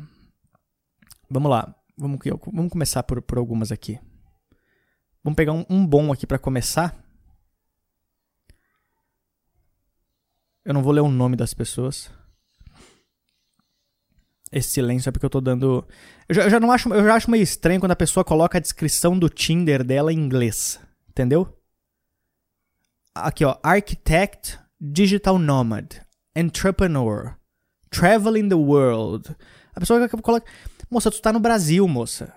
Vamos 1.30 1.50
lá. 1.50 1.74
Vamos, 1.96 2.18
vamos 2.52 2.70
começar 2.70 3.02
por, 3.02 3.20
por 3.20 3.38
algumas 3.38 3.72
aqui. 3.72 3.98
Vamos 5.22 5.36
pegar 5.36 5.52
um, 5.52 5.64
um 5.68 5.86
bom 5.86 6.12
aqui 6.12 6.26
para 6.26 6.38
começar. 6.38 6.96
Eu 10.64 10.74
não 10.74 10.82
vou 10.82 10.92
ler 10.92 11.00
o 11.00 11.08
nome 11.08 11.36
das 11.36 11.54
pessoas. 11.54 12.10
Esse 14.50 14.70
silêncio 14.70 15.08
é 15.08 15.12
porque 15.12 15.26
eu 15.26 15.30
tô 15.30 15.40
dando. 15.40 15.86
Eu 16.28 16.34
já, 16.34 16.42
eu 16.44 16.50
já, 16.50 16.60
não 16.60 16.72
acho, 16.72 16.92
eu 16.92 17.04
já 17.04 17.14
acho 17.14 17.30
meio 17.30 17.42
estranho 17.42 17.80
quando 17.80 17.92
a 17.92 17.96
pessoa 17.96 18.24
coloca 18.24 18.58
a 18.58 18.60
descrição 18.60 19.18
do 19.18 19.28
Tinder 19.28 19.84
dela 19.84 20.12
em 20.12 20.16
inglês. 20.16 20.80
Entendeu? 21.08 21.54
Aqui, 23.14 23.44
ó. 23.44 23.58
Architect, 23.62 24.58
digital 24.80 25.38
nomad, 25.38 25.96
entrepreneur, 26.34 27.36
traveling 27.90 28.48
the 28.48 28.54
world. 28.54 29.34
A 29.74 29.80
pessoa 29.80 30.08
coloca. 30.08 30.50
Moça, 30.90 31.10
tu 31.10 31.20
tá 31.20 31.32
no 31.32 31.40
Brasil, 31.40 31.86
moça. 31.86 32.32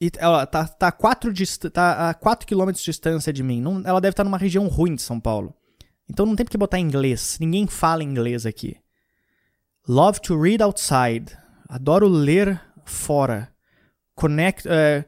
E 0.00 0.10
ela 0.16 0.46
tá, 0.46 0.66
tá, 0.66 0.92
4 0.92 1.32
tá 1.72 2.10
a 2.10 2.14
4 2.14 2.46
km 2.46 2.70
de 2.70 2.84
distância 2.84 3.32
de 3.32 3.42
mim. 3.42 3.60
Não, 3.60 3.82
ela 3.84 4.00
deve 4.00 4.12
estar 4.12 4.24
numa 4.24 4.38
região 4.38 4.66
ruim 4.68 4.94
de 4.94 5.02
São 5.02 5.18
Paulo. 5.18 5.54
Então 6.08 6.24
não 6.24 6.36
tem 6.36 6.44
porque 6.44 6.56
botar 6.56 6.78
inglês. 6.78 7.36
Ninguém 7.40 7.66
fala 7.66 8.04
inglês 8.04 8.46
aqui. 8.46 8.76
Love 9.86 10.20
to 10.20 10.40
read 10.40 10.62
outside. 10.62 11.36
Adoro 11.68 12.06
ler 12.06 12.60
fora. 12.84 13.52
Connect. 14.14 14.68
Uh, 14.68 15.04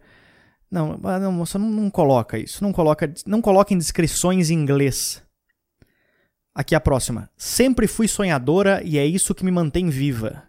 não, 0.70 0.96
não, 0.98 1.38
você 1.38 1.56
não, 1.56 1.70
não, 1.70 1.90
coloca 1.90 2.38
isso. 2.38 2.62
Não 2.62 2.72
coloca, 2.72 3.12
não 3.26 3.40
coloca 3.40 3.72
em 3.72 3.78
descrições 3.78 4.50
em 4.50 4.54
inglês. 4.54 5.22
Aqui 6.54 6.74
a 6.74 6.80
próxima. 6.80 7.30
Sempre 7.36 7.86
fui 7.86 8.08
sonhadora 8.08 8.82
e 8.84 8.98
é 8.98 9.06
isso 9.06 9.34
que 9.34 9.44
me 9.44 9.50
mantém 9.50 9.88
viva. 9.88 10.42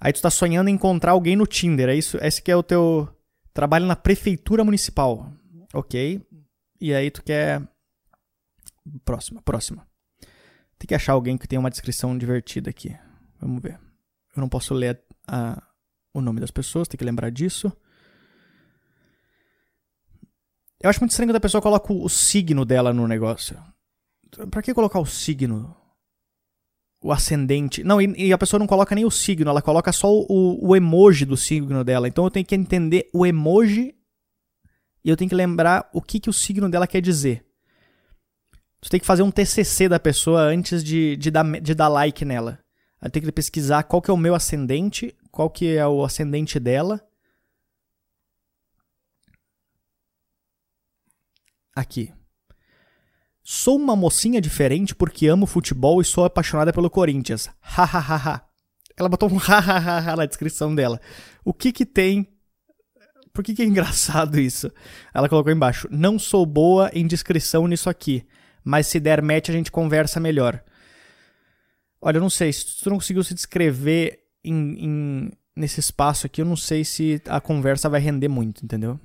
Aí 0.00 0.12
tu 0.12 0.20
tá 0.20 0.30
sonhando 0.30 0.68
em 0.68 0.74
encontrar 0.74 1.12
alguém 1.12 1.36
no 1.36 1.46
Tinder, 1.46 1.88
é 1.88 1.94
isso? 1.94 2.18
Esse 2.20 2.42
que 2.42 2.50
é 2.50 2.56
o 2.56 2.62
teu 2.62 3.08
trabalho 3.54 3.86
na 3.86 3.96
prefeitura 3.96 4.64
municipal. 4.64 5.32
OK? 5.72 6.20
E 6.80 6.92
aí 6.92 7.10
tu 7.10 7.22
quer 7.22 7.66
próxima, 9.04 9.40
próxima. 9.40 9.86
Tem 10.78 10.88
que 10.88 10.94
achar 10.94 11.12
alguém 11.12 11.38
que 11.38 11.48
tenha 11.48 11.60
uma 11.60 11.70
descrição 11.70 12.18
divertida 12.18 12.68
aqui. 12.68 12.94
Vamos 13.40 13.62
ver. 13.62 13.80
Eu 14.36 14.40
não 14.40 14.48
posso 14.48 14.74
ler 14.74 15.00
a, 15.26 15.62
o 16.12 16.20
nome 16.20 16.40
das 16.40 16.50
pessoas, 16.50 16.88
tem 16.88 16.98
que 16.98 17.04
lembrar 17.04 17.30
disso. 17.30 17.72
Eu 20.82 20.90
acho 20.90 21.00
muito 21.00 21.12
estranho 21.12 21.28
quando 21.28 21.36
a 21.36 21.40
pessoa 21.40 21.62
coloca 21.62 21.92
o 21.92 22.08
signo 22.08 22.64
dela 22.64 22.92
no 22.92 23.08
negócio. 23.08 23.56
Pra 24.50 24.60
que 24.60 24.74
colocar 24.74 24.98
o 24.98 25.06
signo? 25.06 25.74
O 27.04 27.12
ascendente. 27.12 27.84
Não, 27.84 28.00
e, 28.00 28.14
e 28.16 28.32
a 28.32 28.38
pessoa 28.38 28.58
não 28.58 28.66
coloca 28.66 28.94
nem 28.94 29.04
o 29.04 29.10
signo, 29.10 29.50
ela 29.50 29.60
coloca 29.60 29.92
só 29.92 30.10
o, 30.10 30.58
o 30.66 30.74
emoji 30.74 31.26
do 31.26 31.36
signo 31.36 31.84
dela. 31.84 32.08
Então 32.08 32.24
eu 32.24 32.30
tenho 32.30 32.46
que 32.46 32.54
entender 32.54 33.10
o 33.12 33.26
emoji 33.26 33.94
e 35.04 35.10
eu 35.10 35.16
tenho 35.16 35.28
que 35.28 35.34
lembrar 35.34 35.86
o 35.92 36.00
que, 36.00 36.18
que 36.18 36.30
o 36.30 36.32
signo 36.32 36.66
dela 36.66 36.86
quer 36.86 37.02
dizer. 37.02 37.44
Você 38.80 38.88
tem 38.88 39.00
que 39.00 39.04
fazer 39.04 39.22
um 39.22 39.30
TCC 39.30 39.86
da 39.86 40.00
pessoa 40.00 40.40
antes 40.44 40.82
de, 40.82 41.14
de, 41.16 41.30
dar, 41.30 41.60
de 41.60 41.74
dar 41.74 41.88
like 41.88 42.24
nela. 42.24 42.58
Eu 43.02 43.10
tenho 43.10 43.26
que 43.26 43.32
pesquisar 43.32 43.82
qual 43.82 44.00
que 44.00 44.10
é 44.10 44.14
o 44.14 44.16
meu 44.16 44.34
ascendente, 44.34 45.14
qual 45.30 45.50
que 45.50 45.76
é 45.76 45.86
o 45.86 46.02
ascendente 46.02 46.58
dela. 46.58 47.06
Aqui. 51.76 52.10
Sou 53.46 53.76
uma 53.76 53.94
mocinha 53.94 54.40
diferente 54.40 54.94
porque 54.94 55.26
amo 55.26 55.44
futebol 55.44 56.00
e 56.00 56.04
sou 56.04 56.24
apaixonada 56.24 56.72
pelo 56.72 56.88
Corinthians. 56.88 57.50
Hahaha. 57.60 58.42
Ela 58.96 59.08
botou 59.08 59.30
um 59.30 59.36
hahaha 59.36 60.16
na 60.16 60.24
descrição 60.24 60.74
dela. 60.74 60.98
O 61.44 61.52
que 61.52 61.70
que 61.70 61.84
tem? 61.84 62.26
Por 63.34 63.44
que 63.44 63.54
que 63.54 63.60
é 63.60 63.66
engraçado 63.68 64.40
isso? 64.40 64.72
Ela 65.12 65.28
colocou 65.28 65.52
embaixo. 65.52 65.86
Não 65.90 66.18
sou 66.18 66.46
boa 66.46 66.90
em 66.94 67.06
descrição 67.06 67.68
nisso 67.68 67.90
aqui, 67.90 68.26
mas 68.64 68.86
se 68.86 68.98
der 68.98 69.20
match 69.20 69.50
a 69.50 69.52
gente 69.52 69.70
conversa 69.70 70.18
melhor. 70.18 70.64
Olha, 72.00 72.16
eu 72.16 72.22
não 72.22 72.30
sei, 72.30 72.50
se 72.50 72.82
tu 72.82 72.88
não 72.88 72.96
conseguiu 72.96 73.22
se 73.22 73.34
descrever 73.34 74.20
em, 74.42 74.84
em, 74.84 75.32
nesse 75.54 75.80
espaço 75.80 76.26
aqui, 76.26 76.40
eu 76.40 76.46
não 76.46 76.56
sei 76.56 76.82
se 76.82 77.20
a 77.28 77.42
conversa 77.42 77.90
vai 77.90 78.00
render 78.00 78.28
muito, 78.28 78.64
entendeu? 78.64 78.98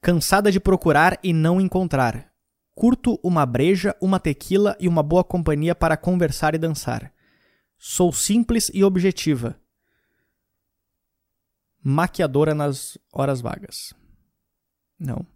Cansada 0.00 0.50
de 0.50 0.58
procurar 0.58 1.20
e 1.22 1.32
não 1.32 1.60
encontrar. 1.60 2.31
Curto 2.74 3.20
uma 3.22 3.44
breja, 3.44 3.94
uma 4.00 4.18
tequila 4.18 4.76
e 4.80 4.88
uma 4.88 5.02
boa 5.02 5.22
companhia 5.22 5.74
para 5.74 5.96
conversar 5.96 6.54
e 6.54 6.58
dançar. 6.58 7.12
Sou 7.76 8.12
simples 8.12 8.70
e 8.72 8.82
objetiva. 8.82 9.60
Maquiadora 11.82 12.54
nas 12.54 12.96
horas 13.12 13.40
vagas. 13.40 13.92
Não. 14.98 15.26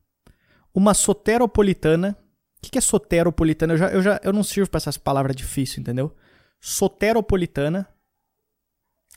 Uma 0.72 0.94
soteropolitana. 0.94 2.16
O 2.58 2.70
que 2.70 2.78
é 2.78 2.80
soteropolitana? 2.80 3.74
Eu, 3.74 3.78
já, 3.78 3.88
eu, 3.88 4.02
já, 4.02 4.20
eu 4.22 4.32
não 4.32 4.44
sirvo 4.44 4.70
para 4.70 4.78
essas 4.78 4.96
palavras 4.96 5.34
difíceis, 5.34 5.78
entendeu? 5.78 6.14
Soteropolitana. 6.60 7.88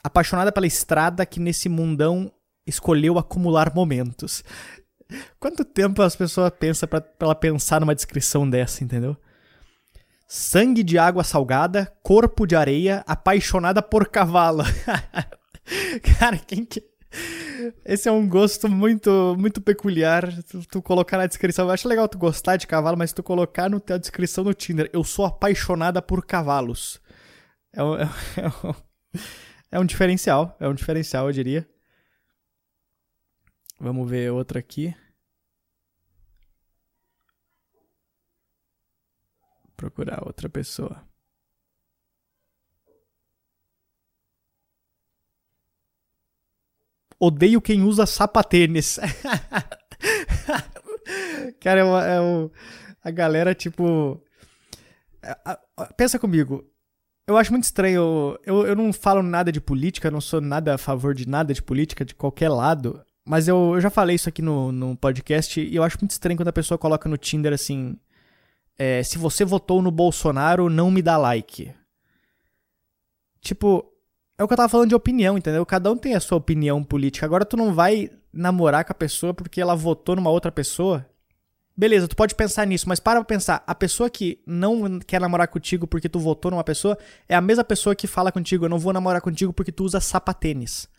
Apaixonada 0.03 0.51
pela 0.51 0.67
estrada 0.67 1.25
que 1.25 1.39
nesse 1.39 1.69
mundão 1.69 2.31
escolheu 2.65 3.17
acumular 3.17 3.73
momentos. 3.73 4.43
Quanto 5.39 5.65
tempo 5.65 6.01
as 6.01 6.15
pessoas 6.15 6.51
pensam 6.51 6.87
pra, 6.87 7.01
pra 7.01 7.27
ela 7.27 7.35
pensar 7.35 7.79
numa 7.79 7.95
descrição 7.95 8.49
dessa, 8.49 8.83
entendeu? 8.83 9.17
Sangue 10.27 10.83
de 10.83 10.97
água 10.97 11.23
salgada, 11.23 11.91
corpo 12.03 12.45
de 12.45 12.55
areia, 12.55 13.03
apaixonada 13.07 13.81
por 13.81 14.07
cavalo. 14.07 14.63
Cara, 16.19 16.37
quem 16.37 16.63
que. 16.63 16.83
Esse 17.83 18.07
é 18.07 18.11
um 18.11 18.27
gosto 18.27 18.69
muito 18.69 19.35
muito 19.39 19.59
peculiar. 19.59 20.31
Tu, 20.43 20.61
tu, 20.67 20.81
colocar 20.81 21.17
na 21.17 21.25
descrição. 21.25 21.65
Eu 21.65 21.71
acho 21.71 21.87
legal 21.87 22.07
tu 22.07 22.17
gostar 22.19 22.57
de 22.57 22.67
cavalo, 22.67 22.95
mas 22.95 23.11
tu 23.11 23.23
colocar 23.23 23.67
na 23.69 23.97
descrição 23.97 24.43
no 24.43 24.53
Tinder. 24.53 24.87
Eu 24.93 25.03
sou 25.03 25.25
apaixonada 25.25 25.99
por 25.99 26.23
cavalos. 26.23 27.01
É 27.73 27.83
um, 27.83 27.95
é, 27.97 28.07
um, 28.63 28.73
é 29.71 29.79
um 29.79 29.85
diferencial. 29.85 30.55
É 30.59 30.67
um 30.67 30.75
diferencial, 30.75 31.25
eu 31.25 31.33
diria. 31.33 31.67
Vamos 33.79 34.09
ver 34.09 34.31
outra 34.31 34.59
aqui. 34.59 34.93
Procurar 39.77 40.27
outra 40.27 40.49
pessoa. 40.49 41.07
Odeio 47.17 47.61
quem 47.61 47.83
usa 47.83 48.05
sapatênis. 48.05 48.99
Cara, 51.61 51.81
é, 51.81 51.83
uma, 51.83 52.05
é 52.05 52.21
um, 52.21 52.49
a 53.03 53.11
galera, 53.11 53.55
tipo. 53.55 54.21
É, 55.21 55.35
pensa 55.97 56.19
comigo. 56.19 56.65
Eu 57.25 57.37
acho 57.37 57.51
muito 57.51 57.63
estranho. 57.63 58.37
Eu, 58.45 58.67
eu 58.67 58.75
não 58.75 58.91
falo 58.91 59.23
nada 59.23 59.51
de 59.51 59.61
política, 59.61 60.11
não 60.11 60.19
sou 60.19 60.41
nada 60.41 60.75
a 60.75 60.77
favor 60.77 61.13
de 61.13 61.27
nada 61.27 61.53
de 61.53 61.61
política, 61.61 62.03
de 62.03 62.15
qualquer 62.15 62.49
lado. 62.49 63.01
Mas 63.29 63.47
eu, 63.47 63.73
eu 63.75 63.79
já 63.79 63.91
falei 63.91 64.15
isso 64.15 64.27
aqui 64.27 64.41
no, 64.41 64.71
no 64.71 64.97
podcast 64.97 65.61
e 65.61 65.75
eu 65.75 65.83
acho 65.83 65.99
muito 66.01 66.09
estranho 66.09 66.35
quando 66.35 66.47
a 66.47 66.51
pessoa 66.51 66.79
coloca 66.79 67.07
no 67.07 67.15
Tinder 67.15 67.53
assim: 67.53 67.95
é, 68.75 69.03
se 69.03 69.19
você 69.19 69.45
votou 69.45 69.83
no 69.83 69.91
Bolsonaro, 69.91 70.67
não 70.67 70.89
me 70.89 70.99
dá 70.99 71.15
like. 71.15 71.71
Tipo, 73.39 73.85
é 74.35 74.43
o 74.43 74.47
que 74.47 74.53
eu 74.53 74.57
tava 74.57 74.67
falando 74.67 74.89
de 74.89 74.95
opinião, 74.95 75.37
entendeu? 75.37 75.63
Cada 75.63 75.91
um 75.91 75.95
tem 75.95 76.15
a 76.15 76.19
sua 76.19 76.39
opinião 76.39 76.83
política. 76.83 77.23
Agora 77.23 77.45
tu 77.45 77.55
não 77.55 77.71
vai 77.71 78.09
namorar 78.33 78.83
com 78.83 78.93
a 78.93 78.95
pessoa 78.95 79.31
porque 79.31 79.61
ela 79.61 79.75
votou 79.75 80.15
numa 80.15 80.31
outra 80.31 80.51
pessoa. 80.51 81.05
Beleza, 81.77 82.07
tu 82.07 82.15
pode 82.15 82.33
pensar 82.33 82.65
nisso, 82.65 82.89
mas 82.89 82.99
para 82.99 83.23
pensar. 83.23 83.63
A 83.67 83.75
pessoa 83.75 84.09
que 84.09 84.41
não 84.43 84.99
quer 85.01 85.21
namorar 85.21 85.49
contigo 85.49 85.85
porque 85.85 86.09
tu 86.09 86.17
votou 86.17 86.49
numa 86.49 86.63
pessoa 86.63 86.97
é 87.27 87.35
a 87.35 87.41
mesma 87.41 87.63
pessoa 87.63 87.95
que 87.95 88.07
fala 88.07 88.31
contigo: 88.31 88.65
eu 88.65 88.69
não 88.69 88.79
vou 88.79 88.91
namorar 88.91 89.21
contigo 89.21 89.53
porque 89.53 89.71
tu 89.71 89.83
usa 89.83 89.99
sapatênis. 89.99 90.89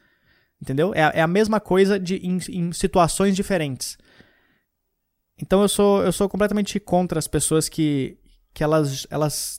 Entendeu? 0.61 0.93
É, 0.95 1.01
é 1.01 1.23
a 1.23 1.27
mesma 1.27 1.59
coisa 1.59 1.99
de, 1.99 2.17
em, 2.17 2.39
em, 2.49 2.73
situações 2.73 3.35
diferentes. 3.35 3.97
Então 5.41 5.63
eu 5.63 5.69
sou, 5.69 6.03
eu 6.03 6.13
sou 6.13 6.29
completamente 6.29 6.79
contra 6.79 7.19
as 7.19 7.27
pessoas 7.27 7.69
que, 7.69 8.19
que 8.53 8.63
elas, 8.63 9.07
elas, 9.09 9.59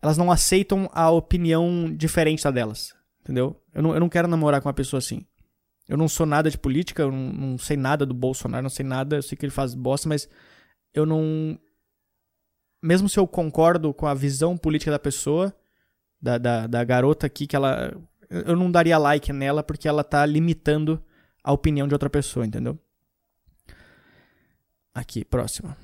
elas 0.00 0.16
não 0.16 0.30
aceitam 0.30 0.88
a 0.92 1.10
opinião 1.10 1.92
diferente 1.92 2.44
da 2.44 2.52
delas. 2.52 2.94
Entendeu? 3.20 3.60
Eu 3.74 3.82
não, 3.82 3.94
eu 3.94 4.00
não 4.00 4.08
quero 4.08 4.28
namorar 4.28 4.62
com 4.62 4.68
uma 4.68 4.74
pessoa 4.74 4.98
assim. 4.98 5.26
Eu 5.88 5.96
não 5.96 6.08
sou 6.08 6.24
nada 6.24 6.48
de 6.48 6.58
política, 6.58 7.02
eu 7.02 7.10
não, 7.10 7.32
não 7.32 7.58
sei 7.58 7.76
nada 7.76 8.06
do 8.06 8.14
Bolsonaro, 8.14 8.62
não 8.62 8.70
sei 8.70 8.86
nada, 8.86 9.16
eu 9.16 9.22
sei 9.22 9.36
que 9.36 9.44
ele 9.44 9.52
faz 9.52 9.74
bosta, 9.74 10.08
mas 10.08 10.28
eu 10.94 11.04
não. 11.04 11.58
Mesmo 12.80 13.08
se 13.08 13.18
eu 13.18 13.26
concordo 13.26 13.92
com 13.92 14.06
a 14.06 14.14
visão 14.14 14.56
política 14.56 14.92
da 14.92 14.98
pessoa, 14.98 15.52
da, 16.20 16.38
da, 16.38 16.66
da 16.66 16.84
garota 16.84 17.26
aqui, 17.26 17.46
que 17.46 17.56
ela 17.56 17.92
eu 18.30 18.56
não 18.56 18.70
daria 18.70 18.98
like 18.98 19.32
nela 19.32 19.62
porque 19.62 19.88
ela 19.88 20.04
tá 20.04 20.24
limitando 20.26 21.02
a 21.42 21.52
opinião 21.52 21.86
de 21.86 21.94
outra 21.94 22.10
pessoa, 22.10 22.46
entendeu? 22.46 22.78
Aqui, 24.94 25.24
próxima. 25.24 25.76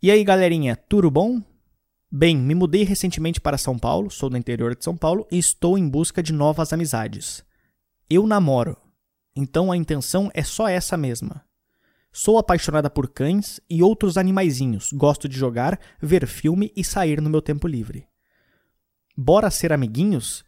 E 0.00 0.10
aí, 0.10 0.22
galerinha, 0.22 0.76
tudo 0.76 1.10
bom? 1.10 1.42
Bem, 2.10 2.36
me 2.36 2.54
mudei 2.54 2.84
recentemente 2.84 3.40
para 3.40 3.58
São 3.58 3.78
Paulo, 3.78 4.10
sou 4.10 4.30
do 4.30 4.36
interior 4.36 4.74
de 4.74 4.84
São 4.84 4.96
Paulo 4.96 5.26
e 5.30 5.38
estou 5.38 5.76
em 5.76 5.88
busca 5.88 6.22
de 6.22 6.32
novas 6.32 6.72
amizades. 6.72 7.44
Eu 8.08 8.26
namoro, 8.26 8.76
então 9.34 9.70
a 9.72 9.76
intenção 9.76 10.30
é 10.32 10.42
só 10.42 10.68
essa 10.68 10.96
mesma. 10.96 11.44
Sou 12.12 12.38
apaixonada 12.38 12.88
por 12.88 13.08
cães 13.08 13.60
e 13.68 13.82
outros 13.82 14.16
animaizinhos, 14.16 14.92
gosto 14.92 15.28
de 15.28 15.36
jogar, 15.36 15.78
ver 16.00 16.26
filme 16.26 16.72
e 16.74 16.82
sair 16.82 17.20
no 17.20 17.28
meu 17.28 17.42
tempo 17.42 17.66
livre 17.66 18.07
bora 19.18 19.50
ser 19.50 19.72
amiguinhos? 19.72 20.44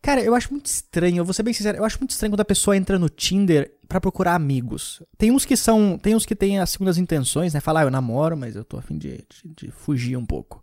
Cara, 0.00 0.22
eu 0.22 0.34
acho 0.34 0.50
muito 0.50 0.66
estranho, 0.66 1.18
eu 1.18 1.24
vou 1.24 1.34
ser 1.34 1.42
bem 1.42 1.52
sincero, 1.52 1.78
eu 1.78 1.84
acho 1.84 1.98
muito 1.98 2.12
estranho 2.12 2.32
quando 2.32 2.40
a 2.40 2.44
pessoa 2.44 2.76
entra 2.76 2.98
no 2.98 3.08
Tinder 3.08 3.74
para 3.88 4.00
procurar 4.00 4.34
amigos. 4.34 5.02
Tem 5.18 5.30
uns 5.30 5.44
que 5.44 5.56
são, 5.56 5.98
tem 5.98 6.14
uns 6.14 6.24
que 6.24 6.36
têm 6.36 6.58
as 6.58 6.70
segundas 6.70 6.98
intenções, 6.98 7.52
né? 7.52 7.60
Falar, 7.60 7.80
ah, 7.80 7.84
eu 7.84 7.90
namoro, 7.90 8.36
mas 8.36 8.56
eu 8.56 8.64
tô 8.64 8.78
afim 8.78 8.96
de, 8.96 9.18
de, 9.28 9.66
de 9.66 9.70
fugir 9.70 10.16
um 10.16 10.24
pouco. 10.24 10.62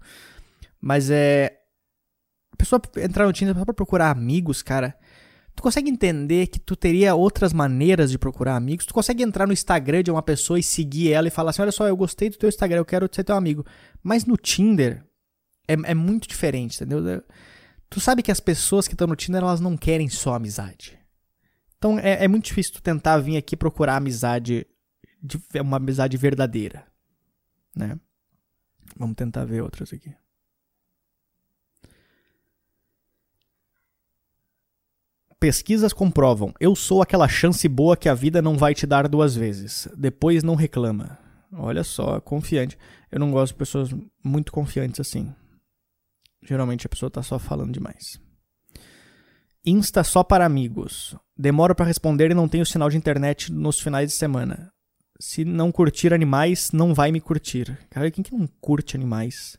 Mas 0.81 1.09
é. 1.09 1.59
A 2.53 2.55
pessoa 2.55 2.81
entrar 2.97 3.25
no 3.25 3.33
Tinder 3.33 3.53
só 3.53 3.65
pra 3.65 3.73
procurar 3.73 4.09
amigos, 4.09 4.63
cara. 4.63 4.97
Tu 5.53 5.61
consegue 5.61 5.89
entender 5.89 6.47
que 6.47 6.59
tu 6.59 6.75
teria 6.75 7.15
outras 7.15 7.53
maneiras 7.53 8.11
de 8.11 8.17
procurar 8.17 8.55
amigos? 8.55 8.85
Tu 8.85 8.93
consegue 8.93 9.23
entrar 9.23 9.45
no 9.45 9.53
Instagram 9.53 10.03
de 10.03 10.11
uma 10.11 10.21
pessoa 10.21 10.59
e 10.59 10.63
seguir 10.63 11.11
ela 11.11 11.27
e 11.27 11.31
falar 11.31 11.51
assim: 11.51 11.61
olha 11.61 11.71
só, 11.71 11.87
eu 11.87 11.95
gostei 11.95 12.29
do 12.29 12.37
teu 12.37 12.49
Instagram, 12.49 12.79
eu 12.79 12.85
quero 12.85 13.09
ser 13.11 13.23
teu 13.23 13.35
amigo. 13.35 13.65
Mas 14.01 14.25
no 14.25 14.37
Tinder, 14.37 15.04
é, 15.67 15.73
é 15.73 15.93
muito 15.93 16.27
diferente, 16.27 16.75
entendeu? 16.75 17.23
Tu 17.89 17.99
sabe 17.99 18.21
que 18.21 18.31
as 18.31 18.39
pessoas 18.39 18.87
que 18.87 18.93
estão 18.93 19.07
no 19.07 19.15
Tinder, 19.15 19.41
elas 19.41 19.59
não 19.59 19.77
querem 19.77 20.09
só 20.09 20.35
amizade. 20.35 20.97
Então 21.77 21.99
é, 21.99 22.23
é 22.23 22.27
muito 22.27 22.45
difícil 22.45 22.73
tu 22.73 22.81
tentar 22.81 23.17
vir 23.19 23.37
aqui 23.37 23.55
procurar 23.55 23.97
amizade, 23.97 24.65
de, 25.21 25.39
uma 25.59 25.77
amizade 25.77 26.17
verdadeira. 26.17 26.85
né? 27.75 27.99
Vamos 28.97 29.15
tentar 29.15 29.45
ver 29.45 29.61
outras 29.61 29.91
aqui. 29.93 30.13
Pesquisas 35.39 35.93
comprovam: 35.93 36.53
eu 36.59 36.75
sou 36.75 37.01
aquela 37.01 37.27
chance 37.27 37.67
boa 37.67 37.97
que 37.97 38.09
a 38.09 38.13
vida 38.13 38.41
não 38.41 38.57
vai 38.57 38.73
te 38.73 38.87
dar 38.87 39.07
duas 39.07 39.35
vezes. 39.35 39.87
Depois 39.95 40.43
não 40.43 40.55
reclama. 40.55 41.19
Olha 41.51 41.83
só, 41.83 42.19
confiante. 42.19 42.77
Eu 43.11 43.19
não 43.19 43.31
gosto 43.31 43.53
de 43.53 43.59
pessoas 43.59 43.89
muito 44.23 44.51
confiantes 44.51 44.99
assim. 44.99 45.33
Geralmente 46.45 46.85
a 46.85 46.89
pessoa 46.89 47.09
tá 47.09 47.23
só 47.23 47.39
falando 47.39 47.73
demais. 47.73 48.19
Insta 49.65 50.03
só 50.03 50.23
para 50.23 50.45
amigos. 50.45 51.15
Demoro 51.35 51.73
para 51.73 51.87
responder 51.87 52.29
e 52.29 52.35
não 52.35 52.47
tenho 52.47 52.65
sinal 52.65 52.89
de 52.89 52.97
internet 52.97 53.51
nos 53.51 53.79
finais 53.79 54.11
de 54.11 54.15
semana. 54.15 54.71
Se 55.19 55.43
não 55.43 55.71
curtir 55.71 56.13
animais, 56.13 56.71
não 56.71 56.93
vai 56.93 57.11
me 57.11 57.19
curtir. 57.19 57.77
Cara, 57.89 58.11
quem 58.11 58.23
que 58.23 58.35
não 58.35 58.45
curte 58.61 58.95
animais? 58.95 59.57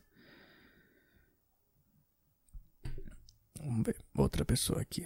Vamos 3.59 3.85
ver 3.85 3.97
outra 4.15 4.45
pessoa 4.45 4.81
aqui. 4.81 5.05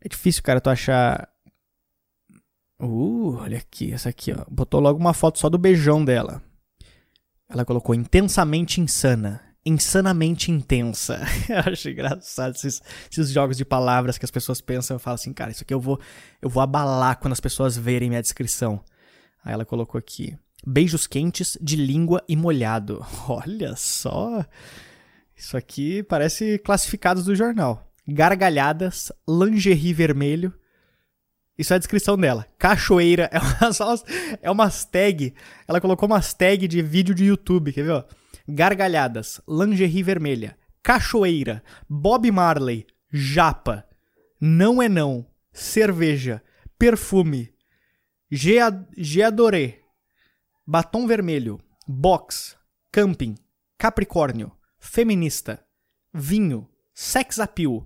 É 0.00 0.08
difícil, 0.08 0.42
cara, 0.42 0.60
tu 0.60 0.70
achar. 0.70 1.28
Uh, 2.80 3.36
olha 3.36 3.58
aqui, 3.58 3.92
essa 3.92 4.08
aqui, 4.08 4.32
ó. 4.32 4.44
Botou 4.50 4.80
logo 4.80 4.98
uma 4.98 5.14
foto 5.14 5.38
só 5.38 5.48
do 5.48 5.58
beijão 5.58 6.04
dela. 6.04 6.42
Ela 7.48 7.64
colocou 7.64 7.94
intensamente 7.94 8.80
insana. 8.80 9.42
Insanamente 9.64 10.50
intensa. 10.50 11.20
eu 11.48 11.72
acho 11.72 11.88
engraçado 11.88 12.54
esses, 12.54 12.80
esses, 13.10 13.30
jogos 13.30 13.56
de 13.56 13.64
palavras 13.64 14.18
que 14.18 14.24
as 14.24 14.30
pessoas 14.30 14.60
pensam. 14.60 14.94
Eu 14.94 15.00
falo 15.00 15.14
assim, 15.14 15.32
cara, 15.32 15.50
isso 15.50 15.62
aqui 15.62 15.74
eu 15.74 15.80
vou, 15.80 16.00
eu 16.40 16.48
vou 16.48 16.62
abalar 16.62 17.18
quando 17.18 17.32
as 17.32 17.40
pessoas 17.40 17.76
verem 17.76 18.08
minha 18.08 18.22
descrição. 18.22 18.80
Aí 19.44 19.52
ela 19.52 19.64
colocou 19.64 19.98
aqui: 19.98 20.36
beijos 20.64 21.06
quentes 21.06 21.58
de 21.60 21.76
língua 21.76 22.22
e 22.28 22.36
molhado. 22.36 23.04
Olha 23.28 23.74
só. 23.76 24.44
Isso 25.34 25.56
aqui 25.56 26.02
parece 26.02 26.58
classificados 26.58 27.24
do 27.24 27.34
jornal 27.34 27.86
gargalhadas, 28.06 29.10
lingerie 29.28 29.92
vermelho. 29.92 30.52
Isso 31.58 31.72
é 31.72 31.76
a 31.76 31.78
descrição 31.78 32.16
dela. 32.16 32.46
Cachoeira. 32.58 33.30
É 33.36 33.38
umas, 33.38 34.04
é 34.42 34.50
umas 34.50 34.84
tag. 34.84 35.34
Ela 35.66 35.80
colocou 35.80 36.08
umas 36.08 36.34
tag 36.34 36.68
de 36.68 36.82
vídeo 36.82 37.14
de 37.14 37.24
YouTube, 37.24 37.72
quer 37.72 37.84
ver? 37.84 38.04
Gargalhadas, 38.48 39.40
lingerie 39.48 40.02
vermelha, 40.02 40.56
cachoeira, 40.82 41.64
Bob 41.88 42.30
Marley, 42.30 42.86
japa, 43.12 43.84
não 44.40 44.80
é 44.80 44.88
não, 44.88 45.26
cerveja, 45.52 46.40
perfume, 46.78 47.52
geadoré, 48.30 49.80
batom 50.64 51.08
vermelho, 51.08 51.60
box, 51.88 52.56
camping, 52.92 53.34
capricórnio, 53.76 54.52
feminista, 54.78 55.64
vinho, 56.14 56.68
sex 56.94 57.40
appeal, 57.40 57.84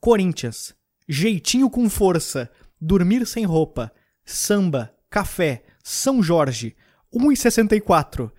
Corinthians, 0.00 0.74
jeitinho 1.08 1.68
com 1.68 1.90
força, 1.90 2.50
dormir 2.80 3.26
sem 3.26 3.44
roupa, 3.44 3.92
samba, 4.24 4.94
café, 5.08 5.62
São 5.82 6.22
Jorge, 6.22 6.76
1,64. 7.12 8.30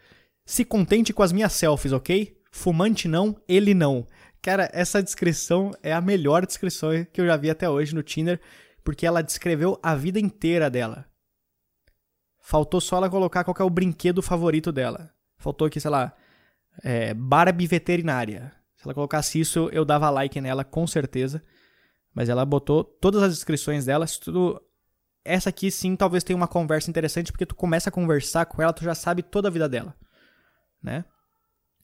Se 0.46 0.66
contente 0.66 1.14
com 1.14 1.24
as 1.24 1.32
minhas 1.32 1.54
selfies, 1.54 1.94
ok? 1.94 2.38
Fumante 2.52 3.08
não, 3.08 3.36
ele 3.48 3.74
não. 3.74 4.06
Cara, 4.42 4.70
essa 4.74 5.04
descrição 5.04 5.72
é 5.84 5.94
a 5.94 6.02
melhor 6.02 6.46
descrição 6.46 6.92
que 7.14 7.22
eu 7.22 7.26
já 7.26 7.38
vi 7.38 7.50
até 7.50 7.70
hoje 7.70 7.94
no 7.94 8.02
Tinder, 8.02 8.40
porque 8.84 9.06
ela 9.06 9.22
descreveu 9.22 9.80
a 9.84 9.96
vida 9.96 10.20
inteira 10.20 10.70
dela. 10.70 11.06
Faltou 12.40 12.82
só 12.82 12.98
ela 12.98 13.10
colocar 13.10 13.44
qual 13.44 13.56
é 13.60 13.64
o 13.64 13.70
brinquedo 13.70 14.22
favorito 14.22 14.72
dela. 14.72 15.12
Faltou 15.38 15.68
aqui, 15.68 15.80
sei 15.80 15.92
lá, 15.92 16.14
é, 16.84 17.14
Barbie 17.14 17.68
veterinária. 17.68 18.52
Se 18.76 18.86
ela 18.86 18.96
colocasse 18.96 19.40
isso, 19.40 19.70
eu 19.72 19.86
dava 19.86 20.10
like 20.10 20.42
nela 20.42 20.64
com 20.64 20.88
certeza. 20.88 21.42
Mas 22.14 22.30
ela 22.30 22.46
botou 22.46 22.84
todas 22.84 23.24
as 23.24 23.34
descrições 23.34 23.86
dela, 23.86 24.06
tudo. 24.22 24.62
Essa 25.24 25.50
aqui 25.50 25.70
sim 25.70 25.96
talvez 25.96 26.24
tenha 26.24 26.36
uma 26.36 26.48
conversa 26.48 26.90
interessante, 26.90 27.32
porque 27.32 27.46
tu 27.46 27.56
começa 27.56 27.90
a 27.90 27.92
conversar 27.92 28.46
com 28.46 28.62
ela, 28.62 28.74
tu 28.74 28.84
já 28.84 28.96
sabe 28.96 29.22
toda 29.22 29.48
a 29.48 29.52
vida 29.52 29.70
dela. 29.70 29.96
Né? 30.82 31.06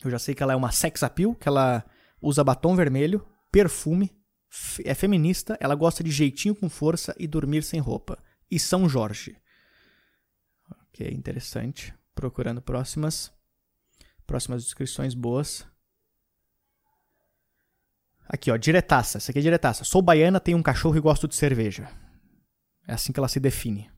Eu 0.04 0.12
já 0.12 0.20
sei 0.20 0.34
que 0.34 0.44
ela 0.44 0.54
é 0.54 0.56
uma 0.56 0.72
sex 0.72 1.04
appeal, 1.04 1.36
que 1.36 1.48
ela 1.48 1.86
usa 2.22 2.44
batom 2.44 2.76
vermelho, 2.76 3.26
perfume, 3.52 4.12
é 4.84 4.94
feminista, 4.94 5.58
ela 5.60 5.76
gosta 5.76 6.04
de 6.04 6.12
jeitinho 6.12 6.56
com 6.56 6.70
força 6.70 7.16
e 7.20 7.28
dormir 7.28 7.63
sem 7.63 7.80
roupa. 7.80 8.18
E 8.50 8.60
São 8.60 8.88
Jorge. 8.88 9.38
Ok, 10.88 11.08
interessante. 11.12 11.94
Procurando 12.16 12.62
próximas. 12.62 13.32
Próximas 14.26 14.63
descrições 14.63 15.13
boas. 15.13 15.66
Aqui, 18.30 18.52
ó, 18.52 18.58
diretaça. 18.58 19.18
Essa 19.18 19.32
aqui 19.32 19.40
é 19.40 19.42
diretaça. 19.42 19.84
Sou 19.84 20.02
baiana, 20.02 20.40
tenho 20.40 20.58
um 20.58 20.63
cachorro 20.63 20.98
e 20.98 21.02
gosto 21.02 21.28
de 21.28 21.36
cerveja. 21.36 21.90
É 22.88 22.94
assim 22.94 23.12
que 23.13 23.20
ela 23.20 23.28
se 23.28 23.40
define. 23.40 23.90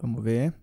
Vamos 0.00 0.22
ver. 0.22 0.54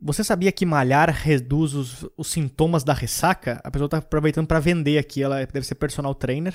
Você 0.00 0.22
sabia 0.22 0.52
que 0.52 0.66
malhar 0.66 1.10
reduz 1.10 1.74
os, 1.74 2.06
os 2.16 2.28
sintomas 2.28 2.84
da 2.84 2.92
ressaca? 2.92 3.60
A 3.64 3.70
pessoa 3.70 3.86
está 3.86 3.98
aproveitando 3.98 4.46
para 4.46 4.60
vender 4.60 4.98
aqui. 4.98 5.22
Ela 5.22 5.44
deve 5.46 5.66
ser 5.66 5.74
personal 5.74 6.14
trainer. 6.14 6.54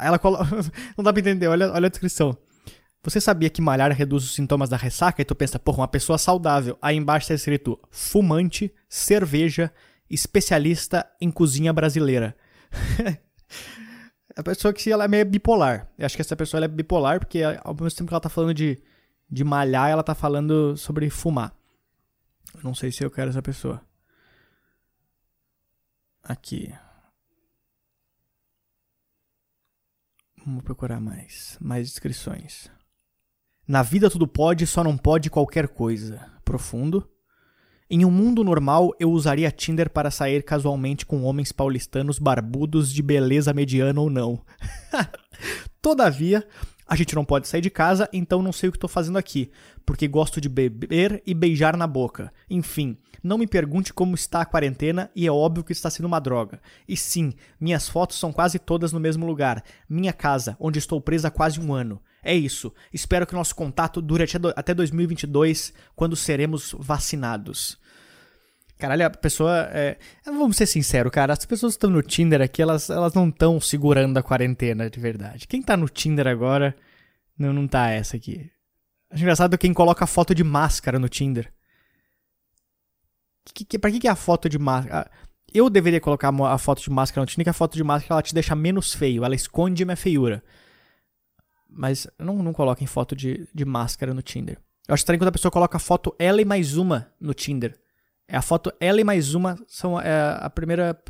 Ela 0.00 0.18
colo... 0.18 0.38
Não 0.96 1.04
dá 1.04 1.12
pra 1.12 1.20
entender, 1.20 1.46
olha, 1.48 1.70
olha 1.72 1.86
a 1.86 1.90
descrição. 1.90 2.36
Você 3.04 3.20
sabia 3.20 3.50
que 3.50 3.60
malhar 3.60 3.90
reduz 3.90 4.22
os 4.22 4.34
sintomas 4.34 4.68
da 4.68 4.76
ressaca? 4.76 5.20
E 5.20 5.24
tu 5.24 5.34
pensa, 5.34 5.58
porra, 5.58 5.78
uma 5.78 5.88
pessoa 5.88 6.16
saudável. 6.16 6.78
Aí 6.80 6.96
embaixo 6.96 7.24
está 7.24 7.34
escrito 7.34 7.78
fumante, 7.90 8.72
cerveja, 8.88 9.72
especialista 10.08 11.10
em 11.20 11.28
cozinha 11.28 11.72
brasileira. 11.72 12.36
a 14.36 14.42
pessoa 14.44 14.72
que 14.72 14.90
ela 14.90 15.04
é 15.04 15.08
meio 15.08 15.26
bipolar. 15.26 15.90
Eu 15.98 16.06
acho 16.06 16.14
que 16.14 16.22
essa 16.22 16.36
pessoa 16.36 16.64
é 16.64 16.68
bipolar 16.68 17.18
porque 17.18 17.42
ao 17.42 17.74
mesmo 17.74 17.98
tempo 17.98 18.08
que 18.08 18.14
ela 18.14 18.20
tá 18.20 18.28
falando 18.28 18.54
de, 18.54 18.80
de 19.28 19.42
malhar, 19.42 19.90
ela 19.90 20.04
tá 20.04 20.14
falando 20.14 20.76
sobre 20.76 21.10
fumar. 21.10 21.52
Não 22.62 22.72
sei 22.72 22.92
se 22.92 23.02
eu 23.02 23.10
quero 23.10 23.30
essa 23.30 23.42
pessoa. 23.42 23.84
Aqui. 26.22 26.72
Vamos 30.46 30.62
procurar 30.62 31.00
mais. 31.00 31.58
Mais 31.60 31.88
descrições. 31.88 32.70
Na 33.66 33.82
vida 33.82 34.10
tudo 34.10 34.26
pode, 34.26 34.66
só 34.66 34.82
não 34.82 34.96
pode 34.96 35.30
qualquer 35.30 35.68
coisa. 35.68 36.20
Profundo. 36.44 37.08
Em 37.88 38.04
um 38.04 38.10
mundo 38.10 38.42
normal, 38.42 38.90
eu 38.98 39.10
usaria 39.12 39.50
Tinder 39.50 39.88
para 39.90 40.10
sair 40.10 40.42
casualmente 40.42 41.06
com 41.06 41.22
homens 41.22 41.52
paulistanos 41.52 42.18
barbudos 42.18 42.92
de 42.92 43.02
beleza 43.02 43.52
mediana 43.52 44.00
ou 44.00 44.10
não. 44.10 44.40
Todavia, 45.80 46.46
a 46.88 46.96
gente 46.96 47.14
não 47.14 47.24
pode 47.24 47.46
sair 47.46 47.60
de 47.60 47.70
casa, 47.70 48.08
então 48.12 48.42
não 48.42 48.52
sei 48.52 48.68
o 48.68 48.72
que 48.72 48.76
estou 48.76 48.88
fazendo 48.88 49.18
aqui, 49.18 49.50
porque 49.86 50.08
gosto 50.08 50.40
de 50.40 50.48
beber 50.48 51.22
e 51.26 51.32
beijar 51.34 51.76
na 51.76 51.86
boca. 51.86 52.32
Enfim, 52.50 52.96
não 53.22 53.38
me 53.38 53.46
pergunte 53.46 53.92
como 53.92 54.14
está 54.14 54.40
a 54.40 54.46
quarentena 54.46 55.10
e 55.14 55.26
é 55.26 55.30
óbvio 55.30 55.62
que 55.62 55.72
está 55.72 55.88
sendo 55.88 56.06
uma 56.06 56.20
droga. 56.20 56.60
E 56.88 56.96
sim, 56.96 57.32
minhas 57.60 57.88
fotos 57.88 58.18
são 58.18 58.32
quase 58.32 58.58
todas 58.58 58.92
no 58.92 58.98
mesmo 58.98 59.24
lugar, 59.24 59.62
minha 59.88 60.12
casa, 60.12 60.56
onde 60.58 60.78
estou 60.78 61.00
presa 61.00 61.28
há 61.28 61.30
quase 61.30 61.60
um 61.60 61.72
ano. 61.72 62.00
É 62.22 62.34
isso. 62.34 62.72
Espero 62.92 63.26
que 63.26 63.34
nosso 63.34 63.54
contato 63.54 64.00
dure 64.00 64.24
até 64.54 64.72
2022, 64.72 65.72
quando 65.94 66.14
seremos 66.14 66.74
vacinados. 66.78 67.80
Caralho, 68.78 69.06
a 69.06 69.10
pessoa. 69.10 69.68
É... 69.72 69.96
Vamos 70.24 70.56
ser 70.56 70.66
sinceros, 70.66 71.12
cara. 71.12 71.32
As 71.32 71.44
pessoas 71.44 71.74
que 71.74 71.76
estão 71.76 71.90
no 71.90 72.02
Tinder 72.02 72.40
aqui, 72.40 72.60
elas, 72.60 72.90
elas 72.90 73.14
não 73.14 73.28
estão 73.28 73.60
segurando 73.60 74.16
a 74.16 74.22
quarentena 74.22 74.90
de 74.90 74.98
verdade. 74.98 75.46
Quem 75.46 75.62
tá 75.62 75.76
no 75.76 75.88
Tinder 75.88 76.26
agora 76.26 76.76
não, 77.38 77.52
não 77.52 77.68
tá 77.68 77.90
essa 77.90 78.16
aqui. 78.16 78.50
Acho 79.10 79.22
engraçado 79.22 79.58
quem 79.58 79.72
coloca 79.72 80.06
foto 80.06 80.34
de 80.34 80.42
máscara 80.42 80.98
no 80.98 81.08
Tinder. 81.08 81.52
Que, 83.54 83.64
que, 83.64 83.78
pra 83.78 83.90
que, 83.90 84.00
que 84.00 84.08
é 84.08 84.10
a 84.10 84.16
foto 84.16 84.48
de 84.48 84.58
máscara? 84.58 85.10
Eu 85.52 85.68
deveria 85.68 86.00
colocar 86.00 86.30
a 86.30 86.58
foto 86.58 86.82
de 86.82 86.90
máscara 86.90 87.22
no 87.22 87.26
Tinder, 87.26 87.44
que 87.44 87.50
a 87.50 87.54
foto 87.54 87.76
de 87.76 87.84
máscara 87.84 88.14
ela 88.14 88.22
te 88.22 88.34
deixa 88.34 88.54
menos 88.56 88.94
feio, 88.94 89.24
ela 89.24 89.34
esconde 89.34 89.84
minha 89.84 89.96
feiura. 89.96 90.42
Mas 91.74 92.06
não, 92.18 92.42
não 92.42 92.52
coloquem 92.52 92.86
foto 92.86 93.16
de, 93.16 93.48
de 93.54 93.64
máscara 93.64 94.12
no 94.12 94.22
Tinder. 94.22 94.58
Eu 94.86 94.94
acho 94.94 95.02
estranho 95.02 95.18
quando 95.18 95.28
a 95.28 95.32
pessoa 95.32 95.50
coloca 95.50 95.76
a 95.76 95.80
foto 95.80 96.14
ela 96.18 96.40
e 96.40 96.44
mais 96.44 96.76
uma 96.76 97.10
no 97.20 97.32
Tinder. 97.32 97.78
É 98.28 98.36
a 98.36 98.42
foto 98.42 98.72
ela 98.80 99.00
e 99.00 99.04
mais 99.04 99.34
uma 99.34 99.58
são 99.66 100.00
é, 100.00 100.36
a 100.38 100.50
primeira. 100.50 101.00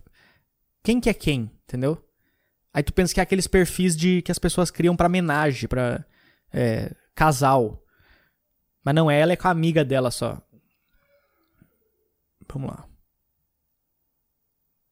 Quem 0.82 1.00
que 1.00 1.10
é 1.10 1.14
quem, 1.14 1.50
entendeu? 1.64 2.02
Aí 2.74 2.82
tu 2.82 2.92
pensa 2.92 3.12
que 3.12 3.20
é 3.20 3.22
aqueles 3.22 3.46
perfis 3.46 3.96
de 3.96 4.22
que 4.22 4.32
as 4.32 4.38
pessoas 4.38 4.70
criam 4.70 4.96
para 4.96 5.06
homenagem, 5.06 5.68
pra 5.68 6.04
é, 6.52 6.94
casal. 7.14 7.82
Mas 8.84 8.94
não, 8.94 9.10
ela 9.10 9.32
é 9.32 9.36
com 9.36 9.48
a 9.48 9.50
amiga 9.50 9.84
dela 9.84 10.10
só. 10.10 10.40
Vamos 12.52 12.70
lá. 12.70 12.86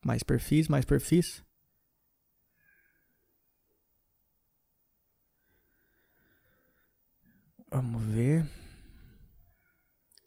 Mais 0.04 0.22
perfis, 0.22 0.68
mais 0.68 0.84
perfis. 0.84 1.42
Vamos 7.70 8.02
ver. 8.02 8.46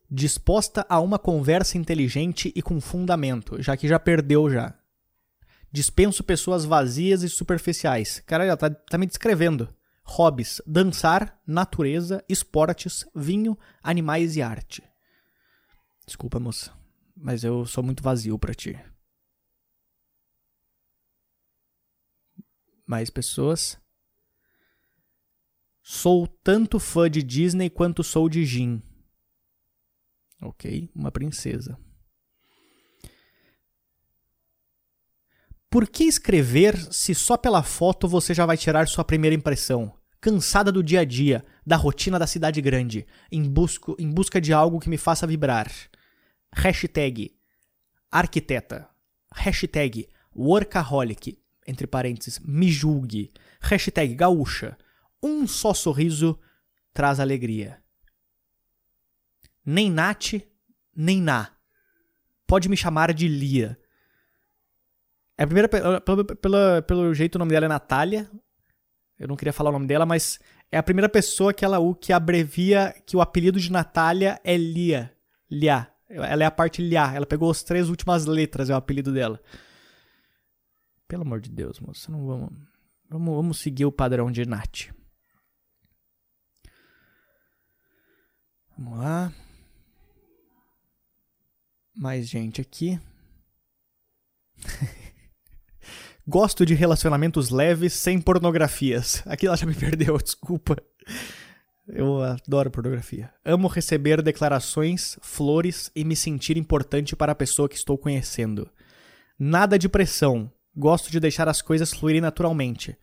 Disposta 0.10 0.86
a 0.88 1.00
uma 1.00 1.20
conversa 1.20 1.78
inteligente 1.78 2.54
e 2.56 2.62
com 2.62 2.80
fundamento, 2.80 3.62
já 3.62 3.76
que 3.76 3.88
já 3.88 4.00
perdeu 4.00 4.50
já. 4.50 4.78
Dispenso 5.72 6.24
pessoas 6.24 6.66
vazias 6.66 7.24
e 7.24 7.30
superficiais. 7.30 8.22
Cara, 8.22 8.46
ela 8.46 8.56
tá, 8.56 8.70
tá 8.70 8.98
me 8.98 9.08
descrevendo. 9.08 9.68
Hobbies: 10.06 10.62
dançar, 10.68 11.42
natureza, 11.48 12.24
esportes, 12.30 13.06
vinho, 13.16 13.58
animais 13.82 14.36
e 14.36 14.42
arte. 14.42 14.84
Desculpa, 16.06 16.40
moça, 16.40 16.72
mas 17.16 17.44
eu 17.44 17.66
sou 17.66 17.84
muito 17.84 18.04
vazio 18.04 18.38
para 18.38 18.54
ti. 18.54 18.80
Mais 22.86 23.10
pessoas. 23.10 23.83
Sou 25.86 26.26
tanto 26.26 26.80
fã 26.80 27.12
de 27.12 27.22
Disney 27.22 27.70
quanto 27.70 28.06
sou 28.06 28.30
de 28.30 28.46
Jin. 28.46 28.82
Ok, 30.42 30.90
uma 30.96 31.12
princesa. 31.12 31.78
Por 35.70 35.90
que 35.90 36.06
escrever 36.06 36.78
se 36.94 37.14
só 37.14 37.36
pela 37.36 37.64
foto 37.64 38.08
você 38.08 38.34
já 38.34 38.46
vai 38.46 38.56
tirar 38.56 38.88
sua 38.88 39.04
primeira 39.04 39.36
impressão? 39.36 39.94
Cansada 40.22 40.72
do 40.72 40.82
dia 40.82 41.02
a 41.02 41.04
dia, 41.04 41.44
da 41.66 41.76
rotina 41.76 42.18
da 42.18 42.28
cidade 42.28 42.62
grande, 42.62 43.06
em, 43.30 43.44
busco, 43.44 43.94
em 44.00 44.10
busca 44.10 44.40
de 44.40 44.54
algo 44.54 44.80
que 44.80 44.90
me 44.90 44.98
faça 44.98 45.28
vibrar. 45.28 45.70
Hashtag 46.54 47.36
arquiteta. 48.10 48.88
Hashtag 49.34 50.08
workaholic. 50.34 51.38
Entre 51.68 51.88
parênteses, 51.88 52.40
me 52.40 52.70
julgue. 52.72 53.34
Hashtag 53.60 54.16
gaúcha. 54.16 54.78
Um 55.24 55.48
só 55.48 55.74
sorriso 55.74 56.38
traz 56.94 57.20
alegria. 57.20 57.82
Nem 59.66 59.90
Nath, 59.90 60.34
nem 60.94 61.22
Na. 61.22 61.50
Pode 62.46 62.68
me 62.68 62.76
chamar 62.76 63.14
de 63.14 63.28
Lia. 63.30 63.80
É 65.38 65.44
a 65.44 65.48
primeira. 65.48 65.70
Pelo, 65.70 66.26
pelo, 66.26 66.84
pelo 66.86 67.14
jeito 67.14 67.36
o 67.36 67.40
nome 67.40 67.52
dela 67.52 67.66
é 67.66 67.70
Natália. 67.70 68.30
Eu 69.18 69.28
não 69.28 69.38
queria 69.38 69.54
falar 69.54 69.70
o 69.70 69.74
nome 69.74 69.88
dela, 69.88 70.06
mas 70.06 70.40
é 70.70 70.78
a 70.78 70.84
primeira 70.84 71.08
pessoa 71.08 71.54
que 71.54 71.64
ela 71.64 71.78
que 71.96 72.12
abrevia 72.12 72.94
que 73.06 73.16
o 73.16 73.22
apelido 73.22 73.60
de 73.60 73.72
Natália 73.72 74.40
é 74.44 74.58
Lia. 74.58 75.16
Lia. 75.50 75.90
Ela 76.10 76.44
é 76.44 76.46
a 76.46 76.52
parte 76.52 76.82
Lia. 76.82 77.14
Ela 77.14 77.26
pegou 77.26 77.50
as 77.50 77.64
três 77.64 77.90
últimas 77.90 78.26
letras, 78.26 78.70
é 78.70 78.74
o 78.74 78.78
apelido 78.78 79.14
dela. 79.14 79.40
Pelo 81.08 81.24
amor 81.24 81.40
de 81.40 81.50
Deus, 81.50 81.80
moça, 81.80 82.12
não 82.12 82.26
vamos. 82.26 82.52
Vamos, 83.10 83.36
vamos 83.36 83.60
seguir 83.60 83.86
o 83.86 83.92
padrão 83.92 84.32
de 84.32 84.46
Nath. 84.46 84.90
Vamos 88.78 89.00
lá. 89.00 89.32
Mais 91.96 92.28
gente 92.28 92.60
aqui. 92.60 93.00
Gosto 96.28 96.66
de 96.66 96.74
relacionamentos 96.74 97.50
leves 97.50 97.94
sem 97.94 98.20
pornografias. 98.20 99.22
Aqui 99.26 99.46
ela 99.46 99.58
já 99.58 99.66
me 99.66 99.76
perdeu, 99.76 100.18
desculpa. 100.18 100.76
Eu 101.88 102.22
adoro 102.22 102.72
pornografia. 102.72 103.32
Amo 103.44 103.68
receber 103.68 104.22
declarações, 104.22 105.18
flores 105.22 105.92
e 105.94 106.06
me 106.06 106.16
sentir 106.16 106.58
importante 106.58 107.16
para 107.16 107.34
a 107.34 107.36
pessoa 107.36 107.68
que 107.68 107.76
estou 107.76 107.98
conhecendo. 107.98 108.70
Nada 109.38 109.78
de 109.78 109.90
pressão. 109.90 110.52
Gosto 110.76 111.12
de 111.12 111.20
deixar 111.20 111.48
as 111.50 111.62
coisas 111.62 111.94
fluírem 111.94 112.22
naturalmente. 112.22 112.98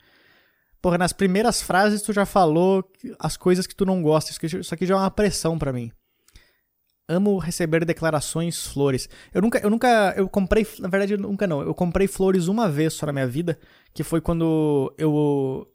Porra, 0.83 0.97
nas 0.97 1.13
primeiras 1.13 1.61
frases 1.61 2.01
tu 2.03 2.13
já 2.13 2.25
falou 2.25 2.85
as 3.19 3.37
coisas 3.37 3.67
que 3.67 3.75
tu 3.75 3.85
não 3.85 4.03
gosta. 4.03 4.33
Isso 4.47 4.75
aqui 4.75 4.87
já 4.87 4.95
é 4.95 4.99
uma 4.99 5.11
pressão 5.11 5.59
para 5.59 5.73
mim. 5.73 5.93
Amo 7.09 7.39
receber 7.39 7.85
declarações, 7.85 8.67
flores. 8.67 9.09
Eu 9.35 9.43
nunca, 9.43 9.59
eu 9.59 9.69
nunca, 9.69 10.15
eu 10.17 10.29
comprei, 10.29 10.67
na 10.79 10.89
verdade, 10.89 11.17
nunca 11.17 11.47
não. 11.47 11.61
Eu 11.61 11.75
comprei 11.75 12.07
flores 12.07 12.47
uma 12.47 12.69
vez 12.69 12.95
só 12.95 13.05
na 13.05 13.13
minha 13.13 13.27
vida, 13.27 13.59
que 13.93 14.05
foi 14.05 14.21
quando 14.21 14.95
eu, 14.97 15.67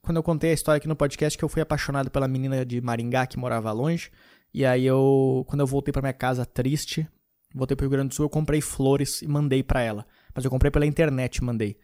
quando 0.00 0.16
eu 0.16 0.22
contei 0.22 0.50
a 0.50 0.54
história 0.54 0.78
aqui 0.78 0.86
no 0.86 0.94
podcast 0.94 1.36
que 1.36 1.44
eu 1.44 1.48
fui 1.48 1.60
apaixonado 1.60 2.08
pela 2.08 2.28
menina 2.28 2.64
de 2.64 2.80
Maringá 2.80 3.26
que 3.26 3.36
morava 3.36 3.72
longe. 3.72 4.10
E 4.54 4.64
aí 4.64 4.86
eu, 4.86 5.44
quando 5.48 5.60
eu 5.60 5.66
voltei 5.66 5.92
para 5.92 6.00
minha 6.00 6.12
casa 6.12 6.46
triste, 6.46 7.06
voltei 7.52 7.76
pro 7.76 7.84
Rio 7.84 7.90
Grande 7.90 8.10
do 8.10 8.14
Sul, 8.14 8.26
eu 8.26 8.30
comprei 8.30 8.60
flores 8.60 9.20
e 9.22 9.26
mandei 9.26 9.62
para 9.62 9.82
ela. 9.82 10.06
Mas 10.34 10.44
eu 10.44 10.50
comprei 10.50 10.70
pela 10.70 10.86
internet, 10.86 11.42
mandei. 11.42 11.76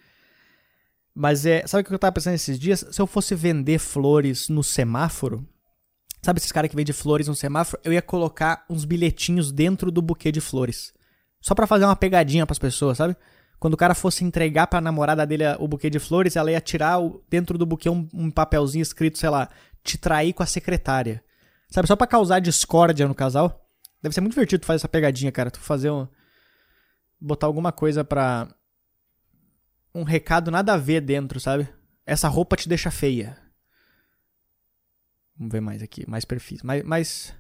Mas 1.15 1.45
é, 1.45 1.67
sabe 1.67 1.83
o 1.83 1.85
que 1.85 1.95
eu 1.95 1.99
tava 1.99 2.13
pensando 2.13 2.35
esses 2.35 2.59
dias? 2.59 2.87
Se 2.91 3.01
eu 3.01 3.07
fosse 3.07 3.35
vender 3.35 3.79
flores 3.79 4.49
no 4.49 4.63
semáforo, 4.63 5.47
sabe 6.23 6.39
esses 6.39 6.53
caras 6.53 6.71
que 6.71 6.77
vendem 6.77 6.95
flores 6.95 7.29
no 7.29 7.35
semáforo? 7.35 7.81
Eu 7.85 7.93
ia 7.93 8.01
colocar 8.01 8.65
uns 8.69 8.85
bilhetinhos 8.85 9.53
dentro 9.53 9.91
do 9.91 10.01
buquê 10.01 10.33
de 10.33 10.41
flores. 10.41 10.93
Só 11.41 11.55
para 11.55 11.67
fazer 11.67 11.85
uma 11.85 11.97
pegadinha 11.97 12.47
para 12.47 12.53
as 12.53 12.59
pessoas, 12.59 12.99
sabe? 12.99 13.17
Quando 13.59 13.75
o 13.75 13.77
cara 13.77 13.95
fosse 13.95 14.25
entregar 14.25 14.67
pra 14.67 14.81
namorada 14.81 15.25
dele 15.27 15.45
o 15.59 15.69
buquê 15.69 15.91
de 15.91 15.99
flores, 15.99 16.35
ela 16.35 16.51
ia 16.51 16.61
tirar 16.61 16.99
o, 16.99 17.23
dentro 17.29 17.59
do 17.59 17.67
buquê 17.67 17.91
um, 17.91 18.09
um 18.13 18.31
papelzinho 18.31 18.83
escrito, 18.83 19.19
sei 19.19 19.29
lá, 19.29 19.49
te 19.85 19.99
trair 19.99 20.33
com 20.33 20.43
a 20.43 20.47
secretária. 20.47 21.23
Sabe, 21.71 21.87
só 21.87 21.95
pra 21.95 22.07
causar 22.07 22.41
discórdia 22.41 23.07
no 23.07 23.15
casal. 23.15 23.65
Deve 24.03 24.15
ser 24.15 24.21
muito 24.21 24.35
divertido 24.35 24.67
fazer 24.67 24.77
essa 24.77 24.89
pegadinha, 24.89 25.31
cara. 25.31 25.51
Tu 25.51 25.61
fazer 25.61 25.91
um. 25.91 26.09
Botar 27.21 27.47
alguma 27.47 27.71
coisa 27.71 28.05
pra 28.05 28.49
um 29.95 30.03
recado 30.03 30.51
nada 30.51 30.75
a 30.75 30.77
ver 30.77 31.01
dentro, 31.01 31.39
sabe? 31.39 31.69
Essa 32.05 32.29
roupa 32.29 32.57
te 32.57 32.69
deixa 32.69 32.91
feia. 32.91 33.39
Vamos 35.37 35.53
ver 35.53 35.61
mais 35.61 35.83
aqui, 35.83 36.09
mais 36.09 36.25
perfis. 36.25 36.63
Mais, 36.63 36.83
mais... 36.83 37.35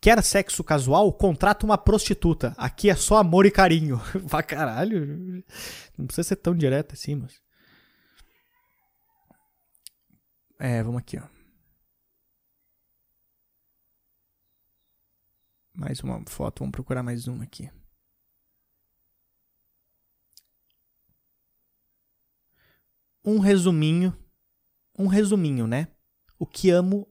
Quer 0.00 0.22
sexo 0.22 0.62
casual? 0.62 1.12
Contrata 1.12 1.64
uma 1.64 1.78
prostituta. 1.78 2.54
Aqui 2.58 2.90
é 2.90 2.94
só 2.94 3.16
amor 3.16 3.46
e 3.46 3.50
carinho. 3.50 3.96
Vá 4.22 4.42
caralho. 4.42 5.42
Não 5.96 6.06
precisa 6.06 6.28
ser 6.28 6.36
tão 6.36 6.54
direto 6.54 6.92
assim, 6.92 7.14
mas. 7.14 7.42
É, 10.58 10.82
vamos 10.82 11.00
aqui, 11.00 11.18
ó. 11.18 11.34
Mais 15.74 16.00
uma 16.00 16.22
foto, 16.28 16.60
vamos 16.60 16.72
procurar 16.72 17.02
mais 17.02 17.26
uma 17.26 17.42
aqui. 17.44 17.68
Um 23.24 23.38
resuminho, 23.38 24.14
um 24.98 25.06
resuminho, 25.06 25.66
né? 25.66 25.88
O 26.38 26.46
que 26.46 26.70
amo 26.70 27.08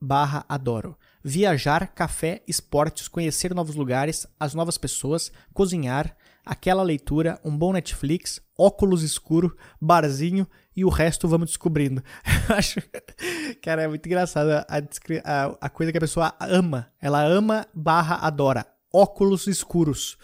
barra 0.00 0.44
adoro. 0.48 0.98
Viajar, 1.22 1.88
café, 1.94 2.42
esportes, 2.46 3.08
conhecer 3.08 3.54
novos 3.54 3.74
lugares, 3.74 4.26
as 4.38 4.54
novas 4.54 4.76
pessoas, 4.76 5.32
cozinhar, 5.54 6.14
aquela 6.44 6.82
leitura, 6.82 7.40
um 7.44 7.56
bom 7.56 7.72
Netflix, 7.72 8.40
óculos 8.58 9.02
escuro, 9.02 9.56
barzinho 9.80 10.46
e 10.76 10.84
o 10.84 10.88
resto 10.88 11.26
vamos 11.26 11.48
descobrindo. 11.48 12.02
Acho, 12.54 12.82
cara, 13.62 13.82
é 13.82 13.88
muito 13.88 14.04
engraçado 14.06 14.50
a, 14.50 14.66
a, 14.68 15.56
a, 15.60 15.70
coisa 15.70 15.90
que 15.90 15.98
a 15.98 16.02
pessoa 16.02 16.34
ama. 16.40 16.92
Ela 17.00 17.24
ama 17.24 17.66
barra 17.72 18.16
adora. 18.16 18.66
Óculos 18.92 19.46
escuros. 19.46 20.18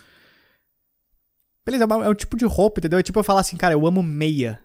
Beleza, 1.65 1.85
é, 1.85 2.07
é 2.07 2.09
um 2.09 2.15
tipo 2.15 2.37
de 2.37 2.45
roupa, 2.45 2.81
entendeu? 2.81 2.99
É 2.99 3.03
tipo 3.03 3.19
eu 3.19 3.25
falar 3.25 3.41
assim, 3.41 3.57
cara, 3.57 3.75
eu 3.75 3.87
amo 3.87 4.03
meia. 4.03 4.61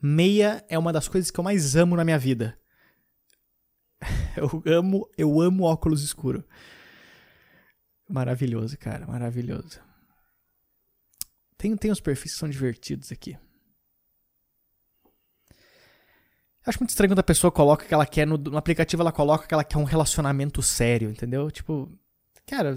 Meia 0.00 0.64
é 0.68 0.78
uma 0.78 0.92
das 0.92 1.08
coisas 1.08 1.30
que 1.30 1.40
eu 1.40 1.44
mais 1.44 1.74
amo 1.76 1.96
na 1.96 2.04
minha 2.04 2.18
vida. 2.18 2.58
Eu 4.36 4.62
amo, 4.66 5.10
eu 5.16 5.40
amo 5.40 5.64
óculos 5.64 6.02
escuro. 6.02 6.44
Maravilhoso, 8.06 8.76
cara, 8.76 9.06
maravilhoso. 9.06 9.80
Tem, 11.56 11.74
tem 11.74 11.90
uns 11.90 12.00
perfis 12.00 12.34
que 12.34 12.38
são 12.38 12.48
divertidos 12.48 13.10
aqui. 13.10 13.38
Acho 16.66 16.80
muito 16.80 16.90
estranho 16.90 17.10
quando 17.10 17.20
a 17.20 17.22
pessoa 17.22 17.50
coloca 17.50 17.86
que 17.86 17.94
ela 17.94 18.04
quer 18.04 18.26
no, 18.26 18.36
no 18.36 18.58
aplicativo, 18.58 19.00
ela 19.00 19.12
coloca 19.12 19.46
que 19.46 19.54
ela 19.54 19.64
quer 19.64 19.78
um 19.78 19.84
relacionamento 19.84 20.60
sério, 20.62 21.08
entendeu? 21.08 21.50
Tipo, 21.50 21.90
cara, 22.44 22.76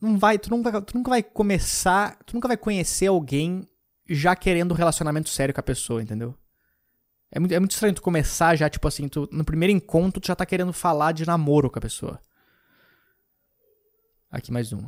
não 0.00 0.18
vai, 0.18 0.38
tu 0.38 0.50
nunca, 0.50 0.80
tu 0.82 0.96
nunca 0.96 1.10
vai 1.10 1.22
começar, 1.22 2.16
tu 2.24 2.34
nunca 2.34 2.46
vai 2.46 2.56
conhecer 2.56 3.06
alguém 3.06 3.66
já 4.14 4.34
querendo 4.34 4.72
um 4.72 4.76
relacionamento 4.76 5.28
sério 5.28 5.54
com 5.54 5.60
a 5.60 5.64
pessoa, 5.64 6.02
entendeu? 6.02 6.34
É 7.30 7.38
muito, 7.38 7.54
é 7.54 7.58
muito 7.60 7.72
estranho 7.72 7.94
tu 7.94 8.02
começar 8.02 8.56
já, 8.56 8.68
tipo 8.68 8.86
assim, 8.88 9.08
tu, 9.08 9.28
no 9.30 9.44
primeiro 9.44 9.72
encontro 9.72 10.20
tu 10.20 10.26
já 10.26 10.34
tá 10.34 10.44
querendo 10.44 10.72
falar 10.72 11.12
de 11.12 11.24
namoro 11.24 11.70
com 11.70 11.78
a 11.78 11.82
pessoa. 11.82 12.20
Aqui 14.30 14.50
mais 14.50 14.72
um. 14.72 14.84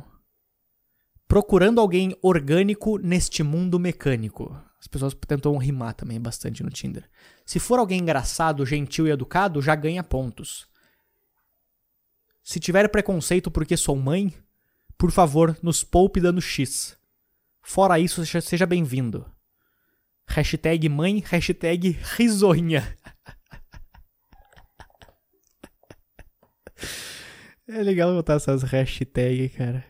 Procurando 1.27 1.79
alguém 1.79 2.15
orgânico 2.21 2.97
neste 2.97 3.43
mundo 3.43 3.79
mecânico. 3.79 4.55
As 4.79 4.87
pessoas 4.87 5.13
tentam 5.13 5.57
rimar 5.57 5.93
também 5.93 6.19
bastante 6.19 6.61
no 6.61 6.69
Tinder. 6.69 7.09
Se 7.45 7.59
for 7.59 7.79
alguém 7.79 8.01
engraçado, 8.01 8.65
gentil 8.65 9.07
e 9.07 9.11
educado, 9.11 9.61
já 9.61 9.75
ganha 9.75 10.03
pontos. 10.03 10.67
Se 12.43 12.59
tiver 12.59 12.89
preconceito 12.89 13.49
porque 13.49 13.77
sou 13.77 13.95
mãe, 13.95 14.33
Por 14.97 15.11
favor, 15.11 15.57
nos 15.61 15.83
poupe 15.83 16.21
dando 16.21 16.41
X. 16.41 16.97
Fora 17.63 17.97
isso, 17.97 18.25
seja 18.25 18.65
bem-vindo. 18.65 19.25
Hashtag 20.27 20.89
mãe, 20.89 21.19
hashtag 21.19 21.91
risonha. 22.17 22.95
É 27.65 27.81
legal 27.81 28.13
botar 28.13 28.33
essas 28.33 28.61
hashtags, 28.61 29.55
cara. 29.55 29.85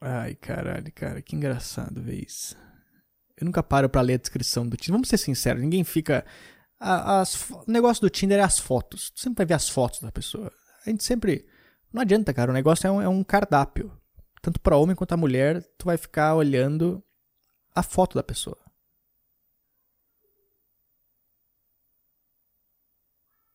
Ai, 0.00 0.34
caralho, 0.34 0.90
cara, 0.92 1.20
que 1.20 1.36
engraçado 1.36 2.02
ver 2.02 2.24
isso. 2.24 2.56
Eu 3.36 3.44
nunca 3.44 3.62
paro 3.62 3.88
para 3.88 4.00
ler 4.00 4.14
a 4.14 4.18
descrição 4.18 4.66
do 4.66 4.76
Tinder. 4.76 4.94
Vamos 4.94 5.08
ser 5.08 5.18
sinceros, 5.18 5.62
ninguém 5.62 5.84
fica. 5.84 6.24
As, 6.80 7.50
o 7.50 7.64
negócio 7.68 8.00
do 8.00 8.10
Tinder 8.10 8.38
é 8.38 8.42
as 8.42 8.58
fotos. 8.58 9.10
Tu 9.10 9.20
sempre 9.20 9.38
vai 9.38 9.46
ver 9.46 9.54
as 9.54 9.68
fotos 9.68 10.00
da 10.00 10.10
pessoa. 10.10 10.50
A 10.86 10.90
gente 10.90 11.04
sempre. 11.04 11.46
Não 11.92 12.02
adianta, 12.02 12.32
cara. 12.32 12.50
O 12.50 12.54
negócio 12.54 12.86
é 12.86 12.90
um, 12.90 13.02
é 13.02 13.08
um 13.08 13.22
cardápio. 13.22 13.92
Tanto 14.44 14.60
para 14.60 14.76
homem 14.76 14.94
quanto 14.94 15.08
para 15.08 15.16
mulher, 15.16 15.62
tu 15.78 15.86
vai 15.86 15.96
ficar 15.96 16.34
olhando 16.34 17.02
a 17.74 17.82
foto 17.82 18.14
da 18.14 18.22
pessoa. 18.22 18.58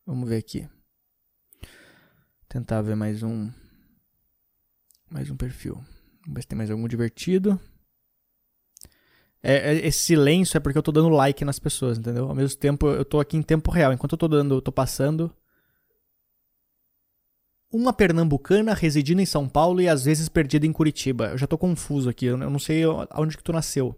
Vamos 0.04 0.28
ver 0.28 0.38
aqui. 0.38 0.68
Tentar 2.48 2.82
ver 2.82 2.96
mais 2.96 3.22
um. 3.22 3.52
Mais 5.12 5.30
um 5.30 5.38
perfil. 5.38 5.76
Vamos 5.76 6.34
ver 6.34 6.42
se 6.42 6.48
tem 6.48 6.58
mais 6.58 6.72
algum 6.72 6.88
divertido. 6.88 7.62
É, 9.44 9.74
é, 9.74 9.86
esse 9.86 10.00
silêncio 10.00 10.58
é 10.58 10.60
porque 10.60 10.80
eu 10.80 10.84
tô 10.84 10.92
dando 10.92 11.10
like 11.10 11.46
nas 11.46 11.60
pessoas, 11.60 12.00
entendeu? 12.00 12.28
Ao 12.28 12.34
mesmo 12.34 12.58
tempo, 12.58 12.88
eu 12.88 13.06
tô 13.06 13.20
aqui 13.20 13.38
em 13.38 13.44
tempo 13.44 13.70
real. 13.70 13.94
Enquanto 13.94 14.14
eu 14.14 14.18
tô 14.18 14.28
dando, 14.28 14.56
eu 14.56 14.62
tô 14.62 14.72
passando. 14.72 15.32
Uma 17.72 17.94
pernambucana 17.94 18.74
residindo 18.74 19.22
em 19.22 19.28
São 19.28 19.48
Paulo 19.48 19.80
e 19.80 19.88
às 19.88 20.04
vezes 20.04 20.28
perdida 20.28 20.66
em 20.66 20.74
Curitiba. 20.74 21.28
Eu 21.28 21.38
já 21.38 21.46
tô 21.46 21.56
confuso 21.56 22.10
aqui, 22.10 22.26
eu 22.26 22.36
não 22.36 22.58
sei 22.58 22.84
aonde 23.12 23.38
que 23.38 23.44
tu 23.44 23.54
nasceu. 23.54 23.96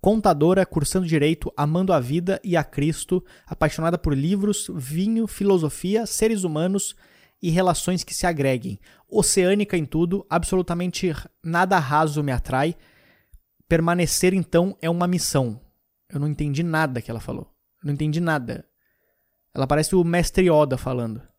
Contadora, 0.00 0.64
cursando 0.64 1.08
direito, 1.08 1.52
amando 1.56 1.92
a 1.92 1.98
vida 1.98 2.40
e 2.44 2.56
a 2.56 2.62
Cristo, 2.62 3.22
apaixonada 3.44 3.98
por 3.98 4.16
livros, 4.16 4.70
vinho, 4.72 5.26
filosofia, 5.26 6.06
seres 6.06 6.44
humanos 6.44 6.94
e 7.42 7.50
relações 7.50 8.04
que 8.04 8.14
se 8.14 8.28
agreguem. 8.28 8.78
Oceânica 9.08 9.76
em 9.76 9.84
tudo, 9.84 10.24
absolutamente 10.30 11.12
nada 11.44 11.80
raso 11.80 12.22
me 12.22 12.30
atrai. 12.30 12.76
Permanecer, 13.68 14.34
então, 14.34 14.76
é 14.80 14.88
uma 14.88 15.08
missão. 15.08 15.60
Eu 16.08 16.20
não 16.20 16.28
entendi 16.28 16.62
nada 16.62 17.02
que 17.02 17.10
ela 17.10 17.20
falou. 17.20 17.52
Não 17.82 17.92
entendi 17.92 18.20
nada. 18.20 18.64
Ela 19.52 19.66
parece 19.66 19.96
o 19.96 20.04
mestre 20.04 20.48
Yoda 20.48 20.78
falando. 20.78 21.29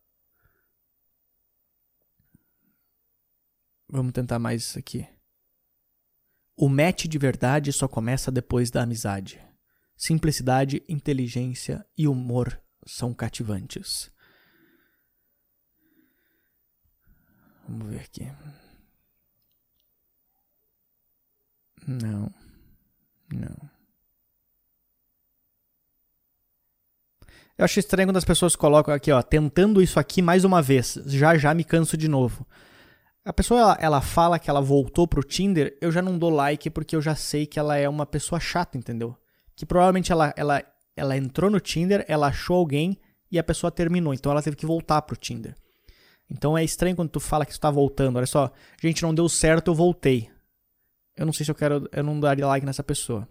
Vamos 3.92 4.14
tentar 4.14 4.40
mais 4.40 4.62
isso 4.64 4.80
aqui. 4.80 5.06
O 6.56 6.70
match 6.70 7.08
de 7.08 7.18
verdade 7.18 7.74
só 7.74 7.90
começa 7.90 8.32
depois 8.32 8.72
da 8.72 8.84
amizade. 8.84 9.46
Simplicidade, 9.98 10.82
inteligência 10.88 11.86
e 11.98 12.08
humor 12.08 12.58
são 12.86 13.14
cativantes. 13.14 14.10
Vamos 17.68 17.90
ver 17.90 18.00
aqui. 18.00 18.32
Não. 21.86 22.34
Não. 23.34 23.70
Eu 27.58 27.66
acho 27.66 27.80
estranho 27.80 28.08
quando 28.08 28.18
as 28.18 28.26
pessoas 28.26 28.56
colocam 28.56 28.94
aqui, 28.94 29.12
ó, 29.12 29.22
tentando 29.22 29.82
isso 29.82 30.00
aqui 30.00 30.22
mais 30.22 30.46
uma 30.46 30.62
vez. 30.62 30.98
Já 31.06 31.38
já 31.38 31.54
me 31.54 31.66
canso 31.66 31.98
de 31.98 32.08
novo. 32.08 32.48
A 33.24 33.32
pessoa 33.32 33.60
ela, 33.60 33.78
ela 33.80 34.02
fala 34.02 34.40
que 34.40 34.50
ela 34.50 34.62
voltou 34.62 35.08
pro 35.08 35.24
Tinder, 35.24 35.78
eu 35.80 35.92
já 35.92 36.02
não 36.02 36.18
dou 36.18 36.32
like 36.32 36.70
porque 36.72 36.96
eu 36.96 37.02
já 37.02 37.16
sei 37.16 37.46
que 37.46 37.60
ela 37.60 37.78
é 37.78 37.88
uma 37.88 38.06
pessoa 38.06 38.40
chata, 38.40 38.78
entendeu? 38.78 39.16
Que 39.56 39.66
provavelmente 39.66 40.12
ela, 40.12 40.34
ela, 40.36 40.64
ela 40.96 41.16
entrou 41.16 41.50
no 41.50 41.60
Tinder, 41.60 42.04
ela 42.08 42.28
achou 42.28 42.58
alguém 42.58 42.98
e 43.32 43.38
a 43.38 43.44
pessoa 43.44 43.72
terminou, 43.72 44.14
então 44.14 44.32
ela 44.32 44.42
teve 44.42 44.56
que 44.56 44.66
voltar 44.66 45.02
pro 45.04 45.16
Tinder. 45.16 45.56
Então 46.32 46.58
é 46.58 46.64
estranho 46.64 46.96
quando 46.96 47.10
tu 47.10 47.20
fala 47.20 47.46
que 47.46 47.52
tu 47.52 47.60
tá 47.60 47.70
voltando. 47.70 48.16
Olha 48.16 48.26
só, 48.26 48.52
gente, 48.82 49.04
não 49.04 49.14
deu 49.14 49.28
certo, 49.28 49.70
eu 49.70 49.76
voltei. 49.76 50.32
Eu 51.16 51.26
não 51.26 51.34
sei 51.34 51.46
se 51.46 51.52
eu 51.52 51.56
quero. 51.56 51.90
Eu 51.92 52.04
não 52.04 52.20
daria 52.20 52.48
like 52.48 52.66
nessa 52.66 52.84
pessoa. 52.84 53.28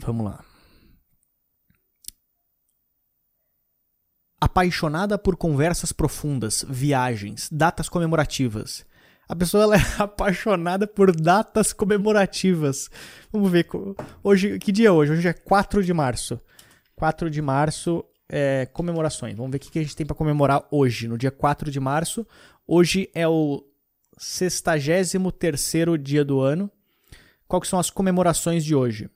Vamos 0.00 0.24
lá. 0.24 0.44
Apaixonada 4.40 5.18
por 5.18 5.36
conversas 5.36 5.90
profundas, 5.90 6.64
viagens, 6.68 7.48
datas 7.50 7.88
comemorativas. 7.88 8.86
A 9.28 9.34
pessoa 9.34 9.64
ela 9.64 9.76
é 9.76 9.80
apaixonada 9.98 10.86
por 10.86 11.14
datas 11.14 11.72
comemorativas. 11.72 12.88
Vamos 13.32 13.50
ver. 13.50 13.66
Hoje, 14.22 14.58
que 14.58 14.72
dia 14.72 14.88
é 14.88 14.90
hoje? 14.92 15.12
Hoje 15.12 15.28
é 15.28 15.32
4 15.32 15.82
de 15.82 15.92
março. 15.92 16.40
4 16.94 17.28
de 17.28 17.42
março 17.42 18.04
é, 18.28 18.66
comemorações. 18.66 19.36
Vamos 19.36 19.50
ver 19.50 19.58
o 19.58 19.60
que 19.60 19.78
a 19.78 19.82
gente 19.82 19.96
tem 19.96 20.06
para 20.06 20.16
comemorar 20.16 20.64
hoje, 20.70 21.08
no 21.08 21.18
dia 21.18 21.30
4 21.30 21.70
de 21.70 21.80
março. 21.80 22.26
Hoje 22.66 23.10
é 23.14 23.26
o 23.26 23.64
63 24.16 25.14
dia 26.00 26.24
do 26.24 26.40
ano. 26.40 26.70
Quais 27.46 27.68
são 27.68 27.78
as 27.78 27.90
comemorações 27.90 28.64
de 28.64 28.74
hoje? 28.74 29.10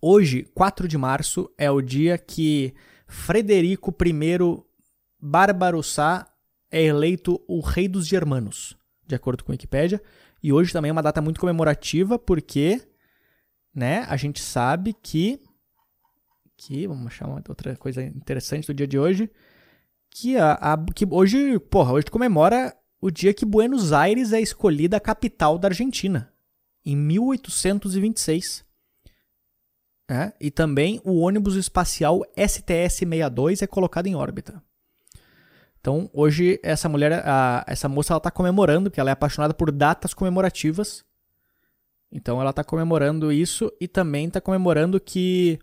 Hoje, 0.00 0.42
4 0.54 0.86
de 0.86 0.98
março, 0.98 1.50
é 1.56 1.70
o 1.70 1.80
dia 1.80 2.18
que 2.18 2.74
Frederico 3.06 3.94
I 4.04 4.64
Barbarossa 5.20 6.26
é 6.70 6.82
eleito 6.82 7.42
o 7.46 7.60
rei 7.60 7.88
dos 7.88 8.06
germanos, 8.06 8.76
de 9.06 9.14
acordo 9.14 9.44
com 9.44 9.52
a 9.52 9.54
Wikipédia. 9.54 10.02
E 10.42 10.52
hoje 10.52 10.72
também 10.72 10.90
é 10.90 10.92
uma 10.92 11.02
data 11.02 11.22
muito 11.22 11.40
comemorativa 11.40 12.18
porque 12.18 12.82
né, 13.74 14.04
a 14.08 14.16
gente 14.16 14.40
sabe 14.40 14.92
que 14.92 15.40
aqui, 16.54 16.86
vamos 16.86 17.06
achar 17.06 17.26
uma 17.26 17.42
outra 17.48 17.76
coisa 17.76 18.02
interessante 18.02 18.66
do 18.66 18.74
dia 18.74 18.86
de 18.86 18.98
hoje. 18.98 19.30
Que, 20.10 20.36
a, 20.36 20.52
a, 20.52 20.84
que 20.94 21.06
hoje, 21.10 21.58
porra, 21.58 21.92
hoje 21.92 22.06
comemora 22.06 22.74
o 23.00 23.10
dia 23.10 23.34
que 23.34 23.44
Buenos 23.44 23.92
Aires 23.92 24.32
é 24.32 24.40
escolhida 24.40 24.96
a 24.96 25.00
capital 25.00 25.58
da 25.58 25.68
Argentina, 25.68 26.32
em 26.84 26.96
1826. 26.96 28.64
É, 30.08 30.32
e 30.38 30.50
também 30.50 31.00
o 31.02 31.20
ônibus 31.20 31.56
espacial 31.56 32.20
STS-62 32.36 33.62
é 33.62 33.66
colocado 33.66 34.06
em 34.06 34.14
órbita. 34.14 34.62
Então, 35.80 36.10
hoje, 36.12 36.58
essa 36.62 36.88
mulher, 36.88 37.22
a, 37.26 37.64
essa 37.66 37.88
moça, 37.88 38.12
ela 38.12 38.18
está 38.18 38.30
comemorando, 38.30 38.90
que 38.90 39.00
ela 39.00 39.10
é 39.10 39.12
apaixonada 39.12 39.52
por 39.52 39.70
datas 39.70 40.14
comemorativas. 40.14 41.04
Então, 42.10 42.40
ela 42.40 42.50
está 42.50 42.62
comemorando 42.64 43.32
isso 43.32 43.72
e 43.80 43.88
também 43.88 44.28
está 44.28 44.40
comemorando 44.40 45.00
que 45.00 45.58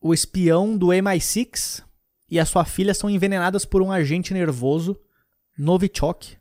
o 0.00 0.12
espião 0.12 0.76
do 0.76 0.88
MI6 0.88 1.82
e 2.30 2.38
a 2.38 2.44
sua 2.44 2.64
filha 2.64 2.94
são 2.94 3.08
envenenadas 3.08 3.64
por 3.64 3.80
um 3.80 3.90
agente 3.90 4.34
nervoso, 4.34 5.00
Novichok, 5.56 6.36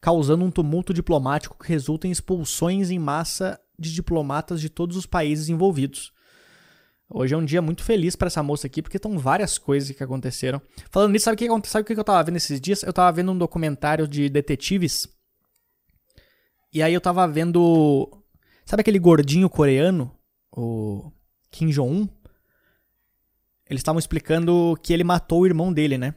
causando 0.00 0.44
um 0.44 0.50
tumulto 0.50 0.92
diplomático 0.92 1.56
que 1.62 1.68
resulta 1.68 2.06
em 2.06 2.10
expulsões 2.10 2.90
em 2.90 2.98
massa 2.98 3.58
de 3.78 3.92
diplomatas 3.92 4.60
de 4.60 4.68
todos 4.68 4.96
os 4.96 5.06
países 5.06 5.48
envolvidos. 5.48 6.12
Hoje 7.14 7.34
é 7.34 7.36
um 7.36 7.44
dia 7.44 7.60
muito 7.60 7.84
feliz 7.84 8.16
para 8.16 8.28
essa 8.28 8.42
moça 8.42 8.66
aqui, 8.66 8.80
porque 8.80 8.96
estão 8.96 9.18
várias 9.18 9.58
coisas 9.58 9.94
que 9.94 10.02
aconteceram. 10.02 10.62
Falando 10.90 11.12
nisso, 11.12 11.24
sabe 11.24 11.34
o 11.34 11.84
que, 11.84 11.94
que 11.94 12.00
eu 12.00 12.04
tava 12.04 12.22
vendo 12.22 12.36
esses 12.36 12.58
dias? 12.58 12.82
Eu 12.82 12.92
tava 12.92 13.12
vendo 13.12 13.32
um 13.32 13.36
documentário 13.36 14.08
de 14.08 14.30
detetives. 14.30 15.06
E 16.72 16.82
aí 16.82 16.94
eu 16.94 17.00
tava 17.00 17.28
vendo. 17.28 18.08
Sabe 18.64 18.80
aquele 18.80 18.98
gordinho 18.98 19.50
coreano? 19.50 20.16
O 20.50 21.12
Kim 21.50 21.68
Jong-un? 21.68 22.08
Eles 23.68 23.80
estavam 23.80 23.98
explicando 23.98 24.78
que 24.82 24.92
ele 24.92 25.04
matou 25.04 25.42
o 25.42 25.46
irmão 25.46 25.70
dele, 25.72 25.98
né? 25.98 26.14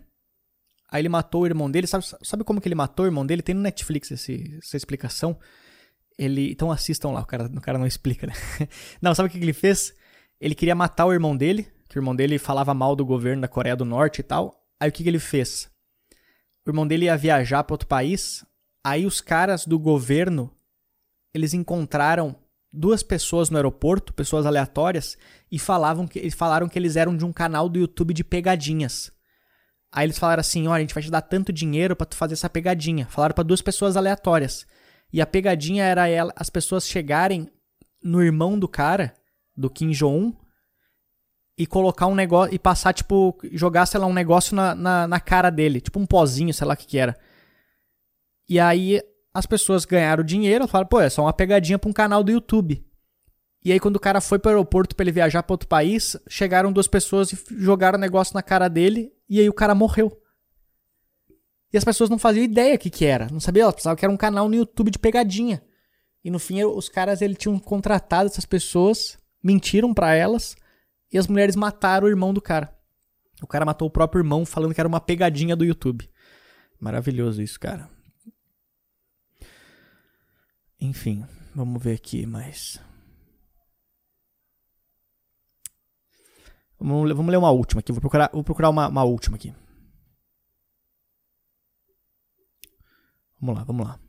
Aí 0.89 1.01
ele 1.01 1.09
matou 1.09 1.41
o 1.41 1.45
irmão 1.45 1.69
dele. 1.69 1.87
Sabe, 1.87 2.05
sabe 2.23 2.43
como 2.45 2.61
que 2.61 2.69
ele 2.69 2.75
matou 2.75 3.03
o 3.03 3.07
irmão 3.07 3.25
dele? 3.25 3.41
Tem 3.41 3.53
no 3.53 3.61
Netflix 3.61 4.11
esse, 4.11 4.57
essa 4.63 4.77
explicação. 4.77 5.37
Ele. 6.17 6.51
Então 6.51 6.71
assistam 6.71 7.11
lá, 7.11 7.21
o 7.21 7.25
cara, 7.25 7.45
o 7.45 7.61
cara 7.61 7.77
não 7.77 7.87
explica, 7.87 8.27
né? 8.27 8.33
Não, 9.01 9.13
sabe 9.13 9.27
o 9.27 9.31
que 9.31 9.37
ele 9.37 9.53
fez? 9.53 9.93
Ele 10.39 10.55
queria 10.55 10.75
matar 10.75 11.05
o 11.05 11.13
irmão 11.13 11.35
dele, 11.35 11.67
que 11.87 11.97
o 11.97 11.99
irmão 11.99 12.15
dele 12.15 12.37
falava 12.37 12.73
mal 12.73 12.95
do 12.95 13.05
governo 13.05 13.41
da 13.41 13.47
Coreia 13.47 13.75
do 13.75 13.85
Norte 13.85 14.19
e 14.19 14.23
tal. 14.23 14.65
Aí 14.79 14.89
o 14.89 14.91
que, 14.91 15.07
ele 15.07 15.19
fez? 15.19 15.69
O 16.65 16.69
irmão 16.69 16.87
dele 16.87 17.05
ia 17.05 17.17
viajar 17.17 17.63
para 17.63 17.73
outro 17.73 17.87
país. 17.87 18.45
Aí 18.83 19.05
os 19.05 19.21
caras 19.21 19.65
do 19.65 19.79
governo 19.79 20.51
eles 21.33 21.53
encontraram 21.53 22.35
duas 22.71 23.03
pessoas 23.03 23.49
no 23.49 23.57
aeroporto, 23.57 24.13
pessoas 24.13 24.45
aleatórias, 24.45 25.17
e 25.51 25.57
falavam 25.57 26.07
que, 26.07 26.29
falaram 26.31 26.67
que 26.67 26.77
eles 26.77 26.95
eram 26.95 27.15
de 27.15 27.25
um 27.25 27.33
canal 27.33 27.67
do 27.67 27.79
YouTube 27.79 28.13
de 28.13 28.23
pegadinhas. 28.23 29.11
Aí 29.91 30.05
eles 30.05 30.19
falaram 30.19 30.41
assim: 30.41 30.67
olha, 30.67 30.77
a 30.77 30.79
gente 30.81 30.93
vai 30.93 31.03
te 31.03 31.11
dar 31.11 31.21
tanto 31.21 31.53
dinheiro 31.53 31.95
para 31.95 32.05
tu 32.05 32.15
fazer 32.15 32.33
essa 32.33 32.49
pegadinha. 32.49 33.07
Falaram 33.07 33.33
para 33.33 33.43
duas 33.43 33.61
pessoas 33.61 33.95
aleatórias. 33.95 34.65
E 35.11 35.21
a 35.21 35.25
pegadinha 35.25 35.83
era 35.83 36.07
ela, 36.07 36.33
as 36.35 36.49
pessoas 36.49 36.87
chegarem 36.87 37.49
no 38.03 38.21
irmão 38.21 38.57
do 38.59 38.67
cara, 38.67 39.13
do 39.55 39.69
Kim 39.69 39.91
Jong-un, 39.91 40.33
e 41.57 41.65
colocar 41.65 42.07
um 42.07 42.15
negócio 42.15 42.53
e 42.53 42.59
passar, 42.59 42.93
tipo, 42.93 43.37
jogar, 43.51 43.85
sei 43.85 43.99
lá, 43.99 44.05
um 44.05 44.13
negócio 44.13 44.55
na, 44.55 44.75
na, 44.75 45.07
na 45.07 45.19
cara 45.19 45.49
dele, 45.49 45.79
tipo 45.79 45.99
um 45.99 46.05
pozinho, 46.05 46.53
sei 46.53 46.67
lá 46.67 46.73
o 46.73 46.77
que, 46.77 46.85
que 46.85 46.97
era. 46.97 47.17
E 48.47 48.59
aí 48.59 49.01
as 49.33 49.45
pessoas 49.45 49.85
ganharam 49.85 50.23
dinheiro, 50.23 50.67
falaram, 50.67 50.87
pô, 50.87 50.99
é 50.99 51.09
só 51.09 51.21
uma 51.21 51.33
pegadinha 51.33 51.79
pra 51.79 51.89
um 51.89 51.93
canal 51.93 52.23
do 52.23 52.31
YouTube. 52.31 52.85
E 53.63 53.71
aí, 53.71 53.79
quando 53.79 53.95
o 53.95 53.99
cara 53.99 54.21
foi 54.21 54.37
pro 54.37 54.51
aeroporto 54.51 54.95
para 54.95 55.03
ele 55.03 55.11
viajar 55.11 55.41
para 55.41 55.53
outro 55.53 55.67
país, 55.67 56.15
chegaram 56.29 56.71
duas 56.71 56.87
pessoas 56.87 57.33
e 57.33 57.37
jogaram 57.57 57.97
o 57.97 57.99
negócio 57.99 58.35
na 58.35 58.43
cara 58.43 58.67
dele, 58.67 59.11
e 59.27 59.39
aí 59.39 59.49
o 59.49 59.53
cara 59.53 59.73
morreu. 59.73 60.15
E 61.75 61.77
as 61.77 61.83
pessoas 61.83 62.09
não 62.09 62.17
faziam 62.17 62.45
ideia 62.45 62.75
o 62.75 62.79
que, 62.79 62.89
que 62.89 63.03
era. 63.03 63.27
Não 63.29 63.41
sabiam, 63.41 63.63
elas 63.63 63.75
pensavam 63.75 63.97
que 63.97 64.05
era 64.05 64.13
um 64.13 64.15
canal 64.15 64.47
no 64.47 64.55
YouTube 64.55 64.89
de 64.89 64.97
pegadinha. 64.97 65.61
E 66.23 66.31
no 66.31 66.39
fim, 66.39 66.63
os 66.63 66.87
caras 66.87 67.21
ele 67.21 67.35
tinham 67.35 67.59
contratado 67.59 68.27
essas 68.27 68.45
pessoas, 68.45 69.19
mentiram 69.43 69.93
para 69.93 70.15
elas, 70.15 70.55
e 71.11 71.17
as 71.17 71.27
mulheres 71.27 71.53
mataram 71.53 72.07
o 72.07 72.09
irmão 72.09 72.33
do 72.33 72.41
cara. 72.41 72.73
O 73.43 73.45
cara 73.47 73.65
matou 73.65 73.89
o 73.89 73.91
próprio 73.91 74.21
irmão 74.21 74.45
falando 74.45 74.73
que 74.73 74.79
era 74.79 74.87
uma 74.87 75.01
pegadinha 75.01 75.53
do 75.53 75.65
YouTube. 75.65 76.09
Maravilhoso 76.79 77.41
isso, 77.41 77.59
cara. 77.59 77.89
Enfim, 80.79 81.25
vamos 81.53 81.83
ver 81.83 81.95
aqui 81.95 82.25
mais. 82.25 82.79
Vamos, 86.79 87.11
vamos 87.11 87.31
ler 87.31 87.37
uma 87.37 87.51
última 87.51 87.81
aqui. 87.81 87.91
Vou 87.91 87.99
procurar, 87.99 88.29
vou 88.31 88.45
procurar 88.45 88.69
uma, 88.69 88.87
uma 88.87 89.03
última 89.03 89.35
aqui. 89.35 89.53
Vamos 93.45 93.59
lá, 93.59 93.63
vamos 93.63 93.87
lá. 93.87 93.99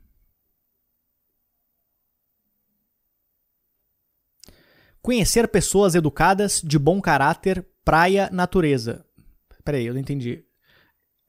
Conhecer 4.99 5.47
pessoas 5.47 5.93
educadas, 5.93 6.59
de 6.59 6.79
bom 6.79 6.99
caráter, 6.99 7.63
praia, 7.85 8.31
natureza. 8.31 9.05
Peraí, 9.63 9.85
eu 9.85 9.93
não 9.93 10.01
entendi. 10.01 10.43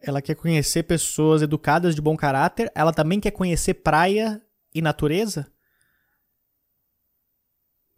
Ela 0.01 0.23
quer 0.23 0.37
conhecer 0.37 0.85
pessoas 0.85 1.42
educadas, 1.42 1.94
de 1.94 2.01
bom 2.01 2.16
caráter. 2.16 2.73
Ela 2.75 2.94
também 2.94 3.21
quer 3.21 3.33
conhecer 3.33 3.75
praia 3.75 4.42
e 4.75 4.81
natureza? 4.81 5.53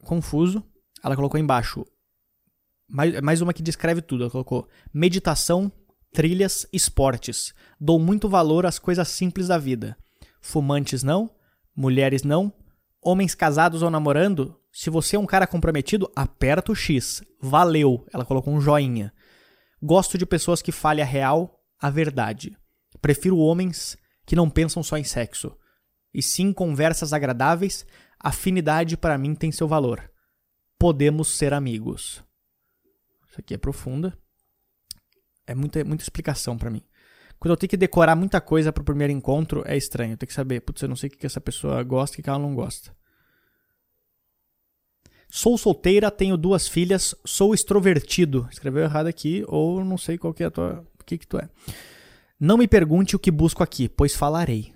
Confuso. 0.03 0.68
Ela 1.05 1.14
colocou 1.14 1.38
embaixo. 1.38 1.87
Mais, 2.88 3.20
mais 3.20 3.40
uma 3.40 3.55
que 3.55 3.62
descreve 3.62 4.03
tudo. 4.03 4.25
Ela 4.25 4.31
colocou 4.33 4.68
meditação, 4.92 5.70
trilhas, 6.12 6.66
esportes. 6.73 7.53
Dou 7.81 7.99
muito 7.99 8.29
valor 8.29 8.66
às 8.66 8.79
coisas 8.79 9.09
simples 9.09 9.49
da 9.49 9.59
vida. 9.59 9.96
Fumantes 10.40 11.03
não, 11.03 11.31
mulheres 11.75 12.23
não, 12.23 12.53
homens 13.03 13.35
casados 13.35 13.83
ou 13.83 13.90
namorando. 13.90 14.57
Se 14.73 14.90
você 14.90 15.16
é 15.16 15.18
um 15.18 15.27
cara 15.27 15.46
comprometido, 15.46 16.11
aperta 16.14 16.73
o 16.73 16.75
X. 16.75 17.23
Valeu. 17.40 18.07
Ela 18.12 18.25
colocou 18.25 18.55
um 18.55 18.61
joinha. 18.61 19.12
Gosto 19.83 20.18
de 20.18 20.27
pessoas 20.27 20.61
que 20.61 20.73
falem 20.73 21.03
a 21.03 21.07
real, 21.07 21.61
a 21.81 21.90
verdade. 21.90 22.57
Prefiro 23.01 23.38
homens 23.38 23.96
que 24.27 24.37
não 24.37 24.51
pensam 24.51 24.83
só 24.83 24.96
em 24.96 25.05
sexo. 25.05 25.57
E 26.12 26.23
sim 26.23 26.53
conversas 26.53 27.12
agradáveis, 27.12 27.87
afinidade 28.18 28.96
para 28.96 29.16
mim 29.16 29.35
tem 29.35 29.51
seu 29.51 29.66
valor. 29.66 30.11
Podemos 30.79 31.29
ser 31.29 31.55
amigos. 31.55 32.23
Isso 33.29 33.40
aqui 33.40 33.55
é 33.55 33.59
profunda. 33.59 34.18
É 35.51 35.55
muita, 35.55 35.85
muita 35.85 36.05
explicação 36.05 36.57
para 36.57 36.71
mim. 36.71 36.83
Quando 37.41 37.51
eu 37.51 37.57
tenho 37.57 37.71
que 37.71 37.77
decorar 37.77 38.15
muita 38.15 38.41
coisa 38.41 38.73
pro 38.73 38.85
primeiro 38.85 39.13
encontro, 39.13 39.65
é 39.67 39.77
estranho. 39.77 40.13
Eu 40.13 40.17
tenho 40.17 40.29
que 40.29 40.35
saber, 40.35 40.61
putz, 40.61 40.81
eu 40.81 40.89
não 40.89 40.95
sei 40.95 41.09
o 41.09 41.13
que 41.13 41.27
essa 41.27 41.41
pessoa 41.41 41.83
gosta 41.83 42.17
e 42.17 42.21
o 42.21 42.23
que 42.23 42.31
ela 42.31 42.39
não 42.39 42.55
gosta. 42.55 42.95
Sou 45.29 45.59
solteira, 45.59 46.09
tenho 46.11 46.37
duas 46.37 46.69
filhas, 46.69 47.15
sou 47.25 47.53
extrovertido. 47.53 48.47
Escreveu 48.51 48.85
errado 48.85 49.09
aqui, 49.09 49.45
ou 49.49 49.85
não 49.85 49.99
sei 49.99 50.19
qual 50.19 50.33
que 50.33 50.45
é 50.45 50.47
a 50.47 50.51
tua. 50.53 50.87
O 51.01 51.05
que, 51.05 51.19
que 51.19 51.27
tu 51.27 51.37
é. 51.37 51.49
Não 52.39 52.57
me 52.57 52.69
pergunte 52.69 53.17
o 53.17 53.19
que 53.19 53.31
busco 53.31 53.63
aqui, 53.63 53.89
pois 53.89 54.15
falarei. 54.15 54.73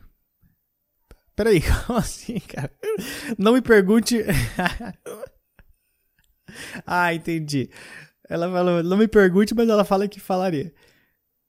Peraí, 1.37 1.61
como 1.87 1.99
assim, 2.01 2.41
cara? 2.41 2.73
Não 3.39 3.53
me 3.53 3.63
pergunte. 3.63 4.25
ah, 6.85 7.15
entendi. 7.15 7.71
Ela 8.29 8.51
falou, 8.51 8.83
não 8.83 8.97
me 8.97 9.07
pergunte, 9.07 9.55
mas 9.55 9.69
ela 9.69 9.85
fala 9.85 10.09
que 10.09 10.21
falaria. 10.21 10.73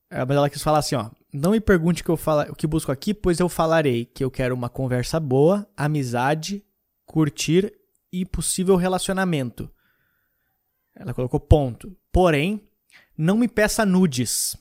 É, 0.10 0.24
mas 0.26 0.38
ela 0.38 0.50
quis 0.50 0.62
falar 0.62 0.80
assim, 0.80 0.96
ó. 0.96 1.10
Não 1.34 1.52
me 1.52 1.60
pergunte 1.60 2.02
o 2.02 2.06
que 2.06 2.12
eu 2.12 2.18
fala, 2.18 2.48
o 2.50 2.56
que 2.56 2.68
busco 2.68 2.92
aqui, 2.92 3.14
pois 3.14 3.40
eu 3.40 3.50
falarei 3.50 4.06
que 4.06 4.24
eu 4.24 4.32
quero 4.32 4.56
uma 4.56 4.70
conversa 4.70 5.20
boa, 5.20 5.68
amizade, 5.76 6.64
curtir 7.06 7.74
e 8.12 8.26
possível 8.26 8.76
relacionamento. 8.76 9.70
Ela 10.96 11.14
colocou 11.14 11.40
ponto. 11.40 11.96
Porém, 12.12 12.66
não 13.18 13.38
me 13.38 13.48
peça 13.48 13.86
nudes. 13.86 14.56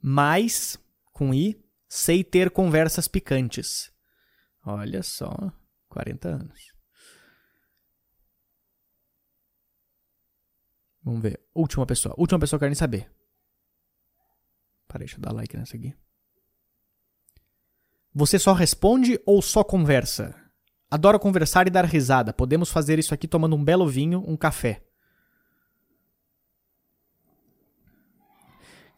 Mas, 0.00 0.78
com 1.12 1.34
i, 1.34 1.62
sei 1.88 2.24
ter 2.24 2.50
conversas 2.50 3.06
picantes. 3.06 3.92
Olha 4.64 5.02
só, 5.02 5.52
40 5.88 6.28
anos. 6.28 6.71
Vamos 11.04 11.22
ver. 11.22 11.40
Última 11.54 11.84
pessoa. 11.84 12.14
Última 12.16 12.38
pessoa 12.38 12.58
que 12.58 12.64
eu 12.64 12.66
quero 12.66 12.70
nem 12.70 12.78
saber. 12.78 13.10
Peraí, 14.88 15.06
deixa 15.06 15.16
eu 15.16 15.20
dar 15.20 15.32
like 15.32 15.56
nessa 15.56 15.76
aqui. 15.76 15.94
Você 18.14 18.38
só 18.38 18.52
responde 18.52 19.18
ou 19.24 19.40
só 19.40 19.64
conversa? 19.64 20.34
Adoro 20.90 21.18
conversar 21.18 21.66
e 21.66 21.70
dar 21.70 21.86
risada. 21.86 22.32
Podemos 22.32 22.70
fazer 22.70 22.98
isso 22.98 23.14
aqui 23.14 23.26
tomando 23.26 23.56
um 23.56 23.64
belo 23.64 23.88
vinho, 23.88 24.22
um 24.26 24.36
café. 24.36 24.82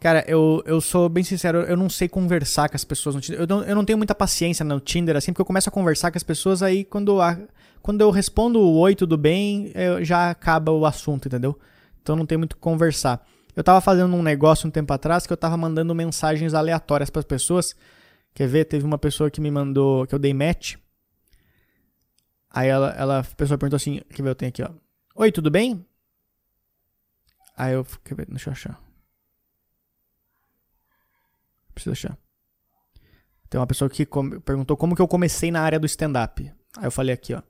Cara, 0.01 0.23
eu, 0.29 0.63
eu 0.67 0.83
sou 0.83 1.09
bem 1.09 1.25
sincero, 1.25 1.63
eu 1.63 1.77
não 1.79 1.89
sei 1.89 2.09
conversar 2.09 2.69
com 2.69 2.77
as 2.77 2.85
pessoas 2.85 3.15
no 3.15 3.23
Tinder. 3.23 3.41
Eu 3.41 3.47
não, 3.47 3.63
eu 3.63 3.75
não 3.75 3.85
tenho 3.85 3.97
muita 3.97 4.15
paciência 4.15 4.63
no 4.63 4.79
Tinder, 4.79 5.17
assim, 5.17 5.33
porque 5.33 5.41
eu 5.41 5.47
começo 5.47 5.69
a 5.69 5.73
conversar 5.73 6.11
com 6.11 6.19
as 6.19 6.23
pessoas, 6.23 6.63
aí 6.63 6.85
quando, 6.85 7.23
a, 7.23 7.39
quando 7.81 8.03
eu 8.03 8.11
respondo 8.11 8.61
oi, 8.61 8.95
tudo 8.95 9.17
bem, 9.17 9.73
eu, 9.75 10.05
já 10.05 10.29
acaba 10.29 10.71
o 10.73 10.85
assunto, 10.85 11.29
entendeu? 11.29 11.59
Então 12.05 12.15
não 12.15 12.27
tem 12.27 12.37
muito 12.37 12.53
o 12.53 12.57
que 12.57 12.61
conversar. 12.61 13.27
Eu 13.57 13.65
tava 13.65 13.81
fazendo 13.81 14.15
um 14.15 14.23
negócio 14.23 14.69
um 14.69 14.71
tempo 14.71 14.93
atrás 14.93 15.27
que 15.27 15.33
eu 15.33 15.37
tava 15.39 15.57
mandando 15.57 15.95
mensagens 15.95 16.53
aleatórias 16.53 17.09
para 17.09 17.21
as 17.21 17.25
pessoas. 17.25 17.75
Quer 18.35 18.47
ver? 18.47 18.67
Teve 18.67 18.85
uma 18.85 18.99
pessoa 18.99 19.31
que 19.31 19.41
me 19.41 19.51
mandou, 19.51 20.07
que 20.07 20.15
eu 20.15 20.19
dei 20.19 20.35
match. 20.35 20.77
Aí 22.51 22.69
ela, 22.69 22.91
ela 22.91 23.21
a 23.21 23.25
pessoa 23.25 23.57
perguntou 23.57 23.77
assim, 23.77 24.03
quer 24.11 24.23
ver? 24.23 24.29
Eu 24.29 24.35
tenho 24.35 24.51
aqui, 24.51 24.63
ó. 24.63 24.71
Oi, 25.17 25.33
tudo 25.33 25.51
bem? 25.51 25.87
Aí 27.57 27.73
eu, 27.73 27.87
quer 28.05 28.15
ver? 28.15 28.27
Deixa 28.27 28.51
eu 28.51 28.53
achar. 28.53 28.79
Preciso 31.73 31.93
achar. 31.93 32.19
Tem 33.49 33.59
uma 33.59 33.67
pessoa 33.67 33.89
que 33.89 34.07
perguntou 34.45 34.77
como 34.77 34.95
que 34.95 35.01
eu 35.01 35.09
comecei 35.09 35.51
na 35.51 35.63
área 35.63 35.81
do 35.81 35.87
stand-up. 35.87 36.53
Aí 36.77 36.85
eu 36.85 36.91
falei 36.91 37.15
aqui, 37.15 37.33
ó. 37.33 37.41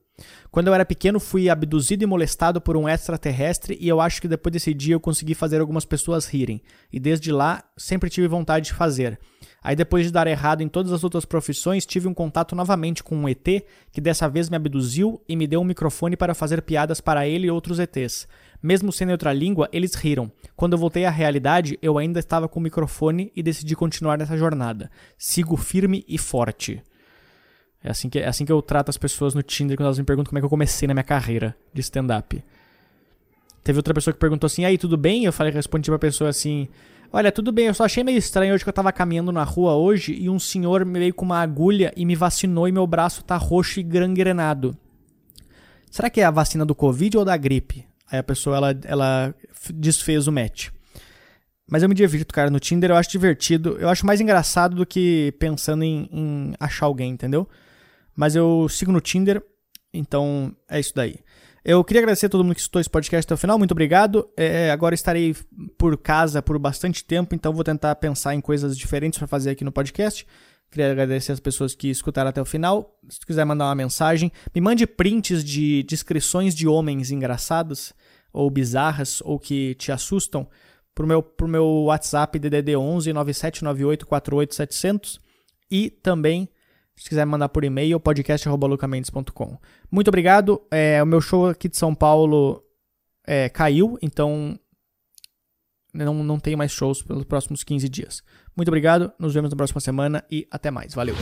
Quando 0.50 0.68
eu 0.68 0.74
era 0.74 0.84
pequeno, 0.84 1.18
fui 1.18 1.50
abduzido 1.50 2.04
e 2.04 2.06
molestado 2.06 2.60
por 2.60 2.76
um 2.76 2.88
extraterrestre 2.88 3.76
e 3.80 3.88
eu 3.88 4.00
acho 4.00 4.20
que 4.20 4.28
depois 4.28 4.52
desse 4.52 4.72
dia 4.72 4.94
eu 4.94 5.00
consegui 5.00 5.34
fazer 5.34 5.60
algumas 5.60 5.84
pessoas 5.84 6.26
rirem. 6.26 6.62
E 6.92 7.00
desde 7.00 7.32
lá, 7.32 7.64
sempre 7.76 8.08
tive 8.08 8.28
vontade 8.28 8.66
de 8.66 8.74
fazer. 8.74 9.18
Aí 9.62 9.74
depois 9.74 10.04
de 10.06 10.12
dar 10.12 10.26
errado 10.26 10.60
em 10.60 10.68
todas 10.68 10.92
as 10.92 11.02
outras 11.02 11.24
profissões, 11.24 11.84
tive 11.84 12.06
um 12.06 12.14
contato 12.14 12.54
novamente 12.54 13.02
com 13.02 13.16
um 13.16 13.28
ET 13.28 13.64
que 13.90 14.00
dessa 14.00 14.28
vez 14.28 14.48
me 14.48 14.56
abduziu 14.56 15.20
e 15.28 15.34
me 15.34 15.46
deu 15.46 15.60
um 15.60 15.64
microfone 15.64 16.16
para 16.16 16.34
fazer 16.34 16.62
piadas 16.62 17.00
para 17.00 17.26
ele 17.26 17.46
e 17.48 17.50
outros 17.50 17.78
ETs. 17.80 18.28
Mesmo 18.62 18.92
sendo 18.92 19.12
outra 19.12 19.32
língua, 19.32 19.68
eles 19.72 19.94
riram. 19.94 20.30
Quando 20.54 20.74
eu 20.74 20.78
voltei 20.78 21.04
à 21.04 21.10
realidade, 21.10 21.78
eu 21.82 21.98
ainda 21.98 22.20
estava 22.20 22.48
com 22.48 22.60
o 22.60 22.62
microfone 22.62 23.32
e 23.34 23.42
decidi 23.42 23.74
continuar 23.74 24.16
nessa 24.16 24.36
jornada. 24.36 24.90
Sigo 25.18 25.56
firme 25.56 26.04
e 26.06 26.16
forte. 26.16 26.82
É 27.84 27.90
assim 27.90 28.08
que, 28.08 28.18
é 28.18 28.26
assim 28.26 28.46
que 28.46 28.50
eu 28.50 28.62
trato 28.62 28.88
as 28.88 28.96
pessoas 28.96 29.34
no 29.34 29.42
Tinder 29.42 29.76
quando 29.76 29.84
elas 29.84 29.98
me 29.98 30.04
perguntam 30.04 30.30
como 30.30 30.38
é 30.38 30.40
que 30.40 30.46
eu 30.46 30.50
comecei 30.50 30.88
na 30.88 30.94
minha 30.94 31.04
carreira 31.04 31.54
de 31.72 31.82
stand-up. 31.82 32.42
Teve 33.62 33.78
outra 33.78 33.92
pessoa 33.92 34.14
que 34.14 34.18
perguntou 34.18 34.46
assim: 34.46 34.64
aí, 34.64 34.78
tudo 34.78 34.96
bem? 34.96 35.24
Eu 35.24 35.32
falei, 35.32 35.52
respondi 35.52 35.90
pra 35.90 35.98
pessoa 35.98 36.30
assim: 36.30 36.66
Olha, 37.12 37.30
tudo 37.30 37.52
bem, 37.52 37.66
eu 37.66 37.74
só 37.74 37.84
achei 37.84 38.02
meio 38.02 38.18
estranho 38.18 38.54
hoje 38.54 38.64
que 38.64 38.70
eu 38.70 38.74
tava 38.74 38.90
caminhando 38.90 39.30
na 39.30 39.44
rua 39.44 39.74
hoje 39.74 40.14
e 40.14 40.30
um 40.30 40.38
senhor 40.38 40.84
me 40.84 40.98
veio 40.98 41.14
com 41.14 41.26
uma 41.26 41.40
agulha 41.40 41.92
e 41.94 42.06
me 42.06 42.16
vacinou 42.16 42.66
e 42.66 42.72
meu 42.72 42.86
braço 42.86 43.22
tá 43.22 43.36
roxo 43.36 43.80
e 43.80 43.82
gangrenado. 43.82 44.76
Será 45.90 46.08
que 46.08 46.22
é 46.22 46.24
a 46.24 46.30
vacina 46.30 46.64
do 46.64 46.74
Covid 46.74 47.18
ou 47.18 47.24
da 47.24 47.36
gripe? 47.36 47.86
Aí 48.10 48.18
a 48.18 48.22
pessoa 48.22 48.56
ela, 48.56 48.80
ela 48.84 49.34
desfez 49.74 50.26
o 50.26 50.32
match. 50.32 50.70
Mas 51.70 51.82
eu 51.82 51.88
me 51.88 51.94
divirto, 51.94 52.34
cara, 52.34 52.50
no 52.50 52.58
Tinder 52.58 52.90
eu 52.90 52.96
acho 52.96 53.10
divertido. 53.10 53.76
Eu 53.78 53.88
acho 53.88 54.04
mais 54.04 54.20
engraçado 54.20 54.74
do 54.74 54.84
que 54.84 55.34
pensando 55.38 55.84
em, 55.84 56.08
em 56.10 56.54
achar 56.58 56.86
alguém, 56.86 57.12
entendeu? 57.12 57.48
Mas 58.14 58.36
eu 58.36 58.68
sigo 58.68 58.92
no 58.92 59.00
Tinder, 59.00 59.42
então 59.92 60.54
é 60.68 60.78
isso 60.78 60.94
daí. 60.94 61.16
Eu 61.64 61.82
queria 61.82 62.02
agradecer 62.02 62.26
a 62.26 62.28
todo 62.28 62.44
mundo 62.44 62.54
que 62.54 62.60
escutou 62.60 62.78
esse 62.78 62.90
podcast 62.90 63.26
até 63.26 63.34
o 63.34 63.38
final, 63.38 63.58
muito 63.58 63.72
obrigado. 63.72 64.28
É, 64.36 64.70
agora 64.70 64.94
estarei 64.94 65.34
por 65.78 65.96
casa 65.96 66.42
por 66.42 66.58
bastante 66.58 67.02
tempo, 67.02 67.34
então 67.34 67.54
vou 67.54 67.64
tentar 67.64 67.94
pensar 67.96 68.34
em 68.34 68.40
coisas 68.40 68.76
diferentes 68.76 69.18
para 69.18 69.26
fazer 69.26 69.50
aqui 69.50 69.64
no 69.64 69.72
podcast. 69.72 70.26
Queria 70.70 70.90
agradecer 70.90 71.32
as 71.32 71.40
pessoas 71.40 71.74
que 71.74 71.88
escutaram 71.88 72.28
até 72.28 72.42
o 72.42 72.44
final. 72.44 72.98
Se 73.08 73.18
tu 73.18 73.26
quiser 73.26 73.46
mandar 73.46 73.66
uma 73.66 73.74
mensagem, 73.74 74.30
me 74.54 74.60
mande 74.60 74.86
prints 74.86 75.42
de 75.42 75.84
descrições 75.84 76.54
de 76.54 76.68
homens 76.68 77.10
engraçados 77.10 77.94
ou 78.32 78.50
bizarras 78.50 79.22
ou 79.24 79.38
que 79.38 79.74
te 79.76 79.90
assustam 79.90 80.46
pro 80.94 81.06
meu, 81.06 81.22
pro 81.22 81.48
meu 81.48 81.64
WhatsApp 81.84 82.38
DDD 82.38 82.76
11 82.76 83.12
9798 83.12 84.06
48700 84.06 85.20
e 85.70 85.88
também 85.88 86.48
se 86.96 87.08
quiser 87.08 87.24
mandar 87.24 87.48
por 87.48 87.64
e-mail, 87.64 87.98
podcast.lucamendes.com. 87.98 89.58
Muito 89.90 90.08
obrigado. 90.08 90.62
É, 90.70 91.02
o 91.02 91.06
meu 91.06 91.20
show 91.20 91.46
aqui 91.46 91.68
de 91.68 91.76
São 91.76 91.94
Paulo 91.94 92.62
é, 93.26 93.48
caiu, 93.48 93.98
então 94.00 94.58
não, 95.92 96.24
não 96.24 96.38
tenho 96.38 96.58
mais 96.58 96.72
shows 96.72 97.02
pelos 97.02 97.24
próximos 97.24 97.64
15 97.64 97.88
dias. 97.88 98.22
Muito 98.56 98.68
obrigado, 98.68 99.12
nos 99.18 99.34
vemos 99.34 99.50
na 99.50 99.56
próxima 99.56 99.80
semana 99.80 100.24
e 100.30 100.46
até 100.50 100.70
mais. 100.70 100.94
Valeu! 100.94 101.14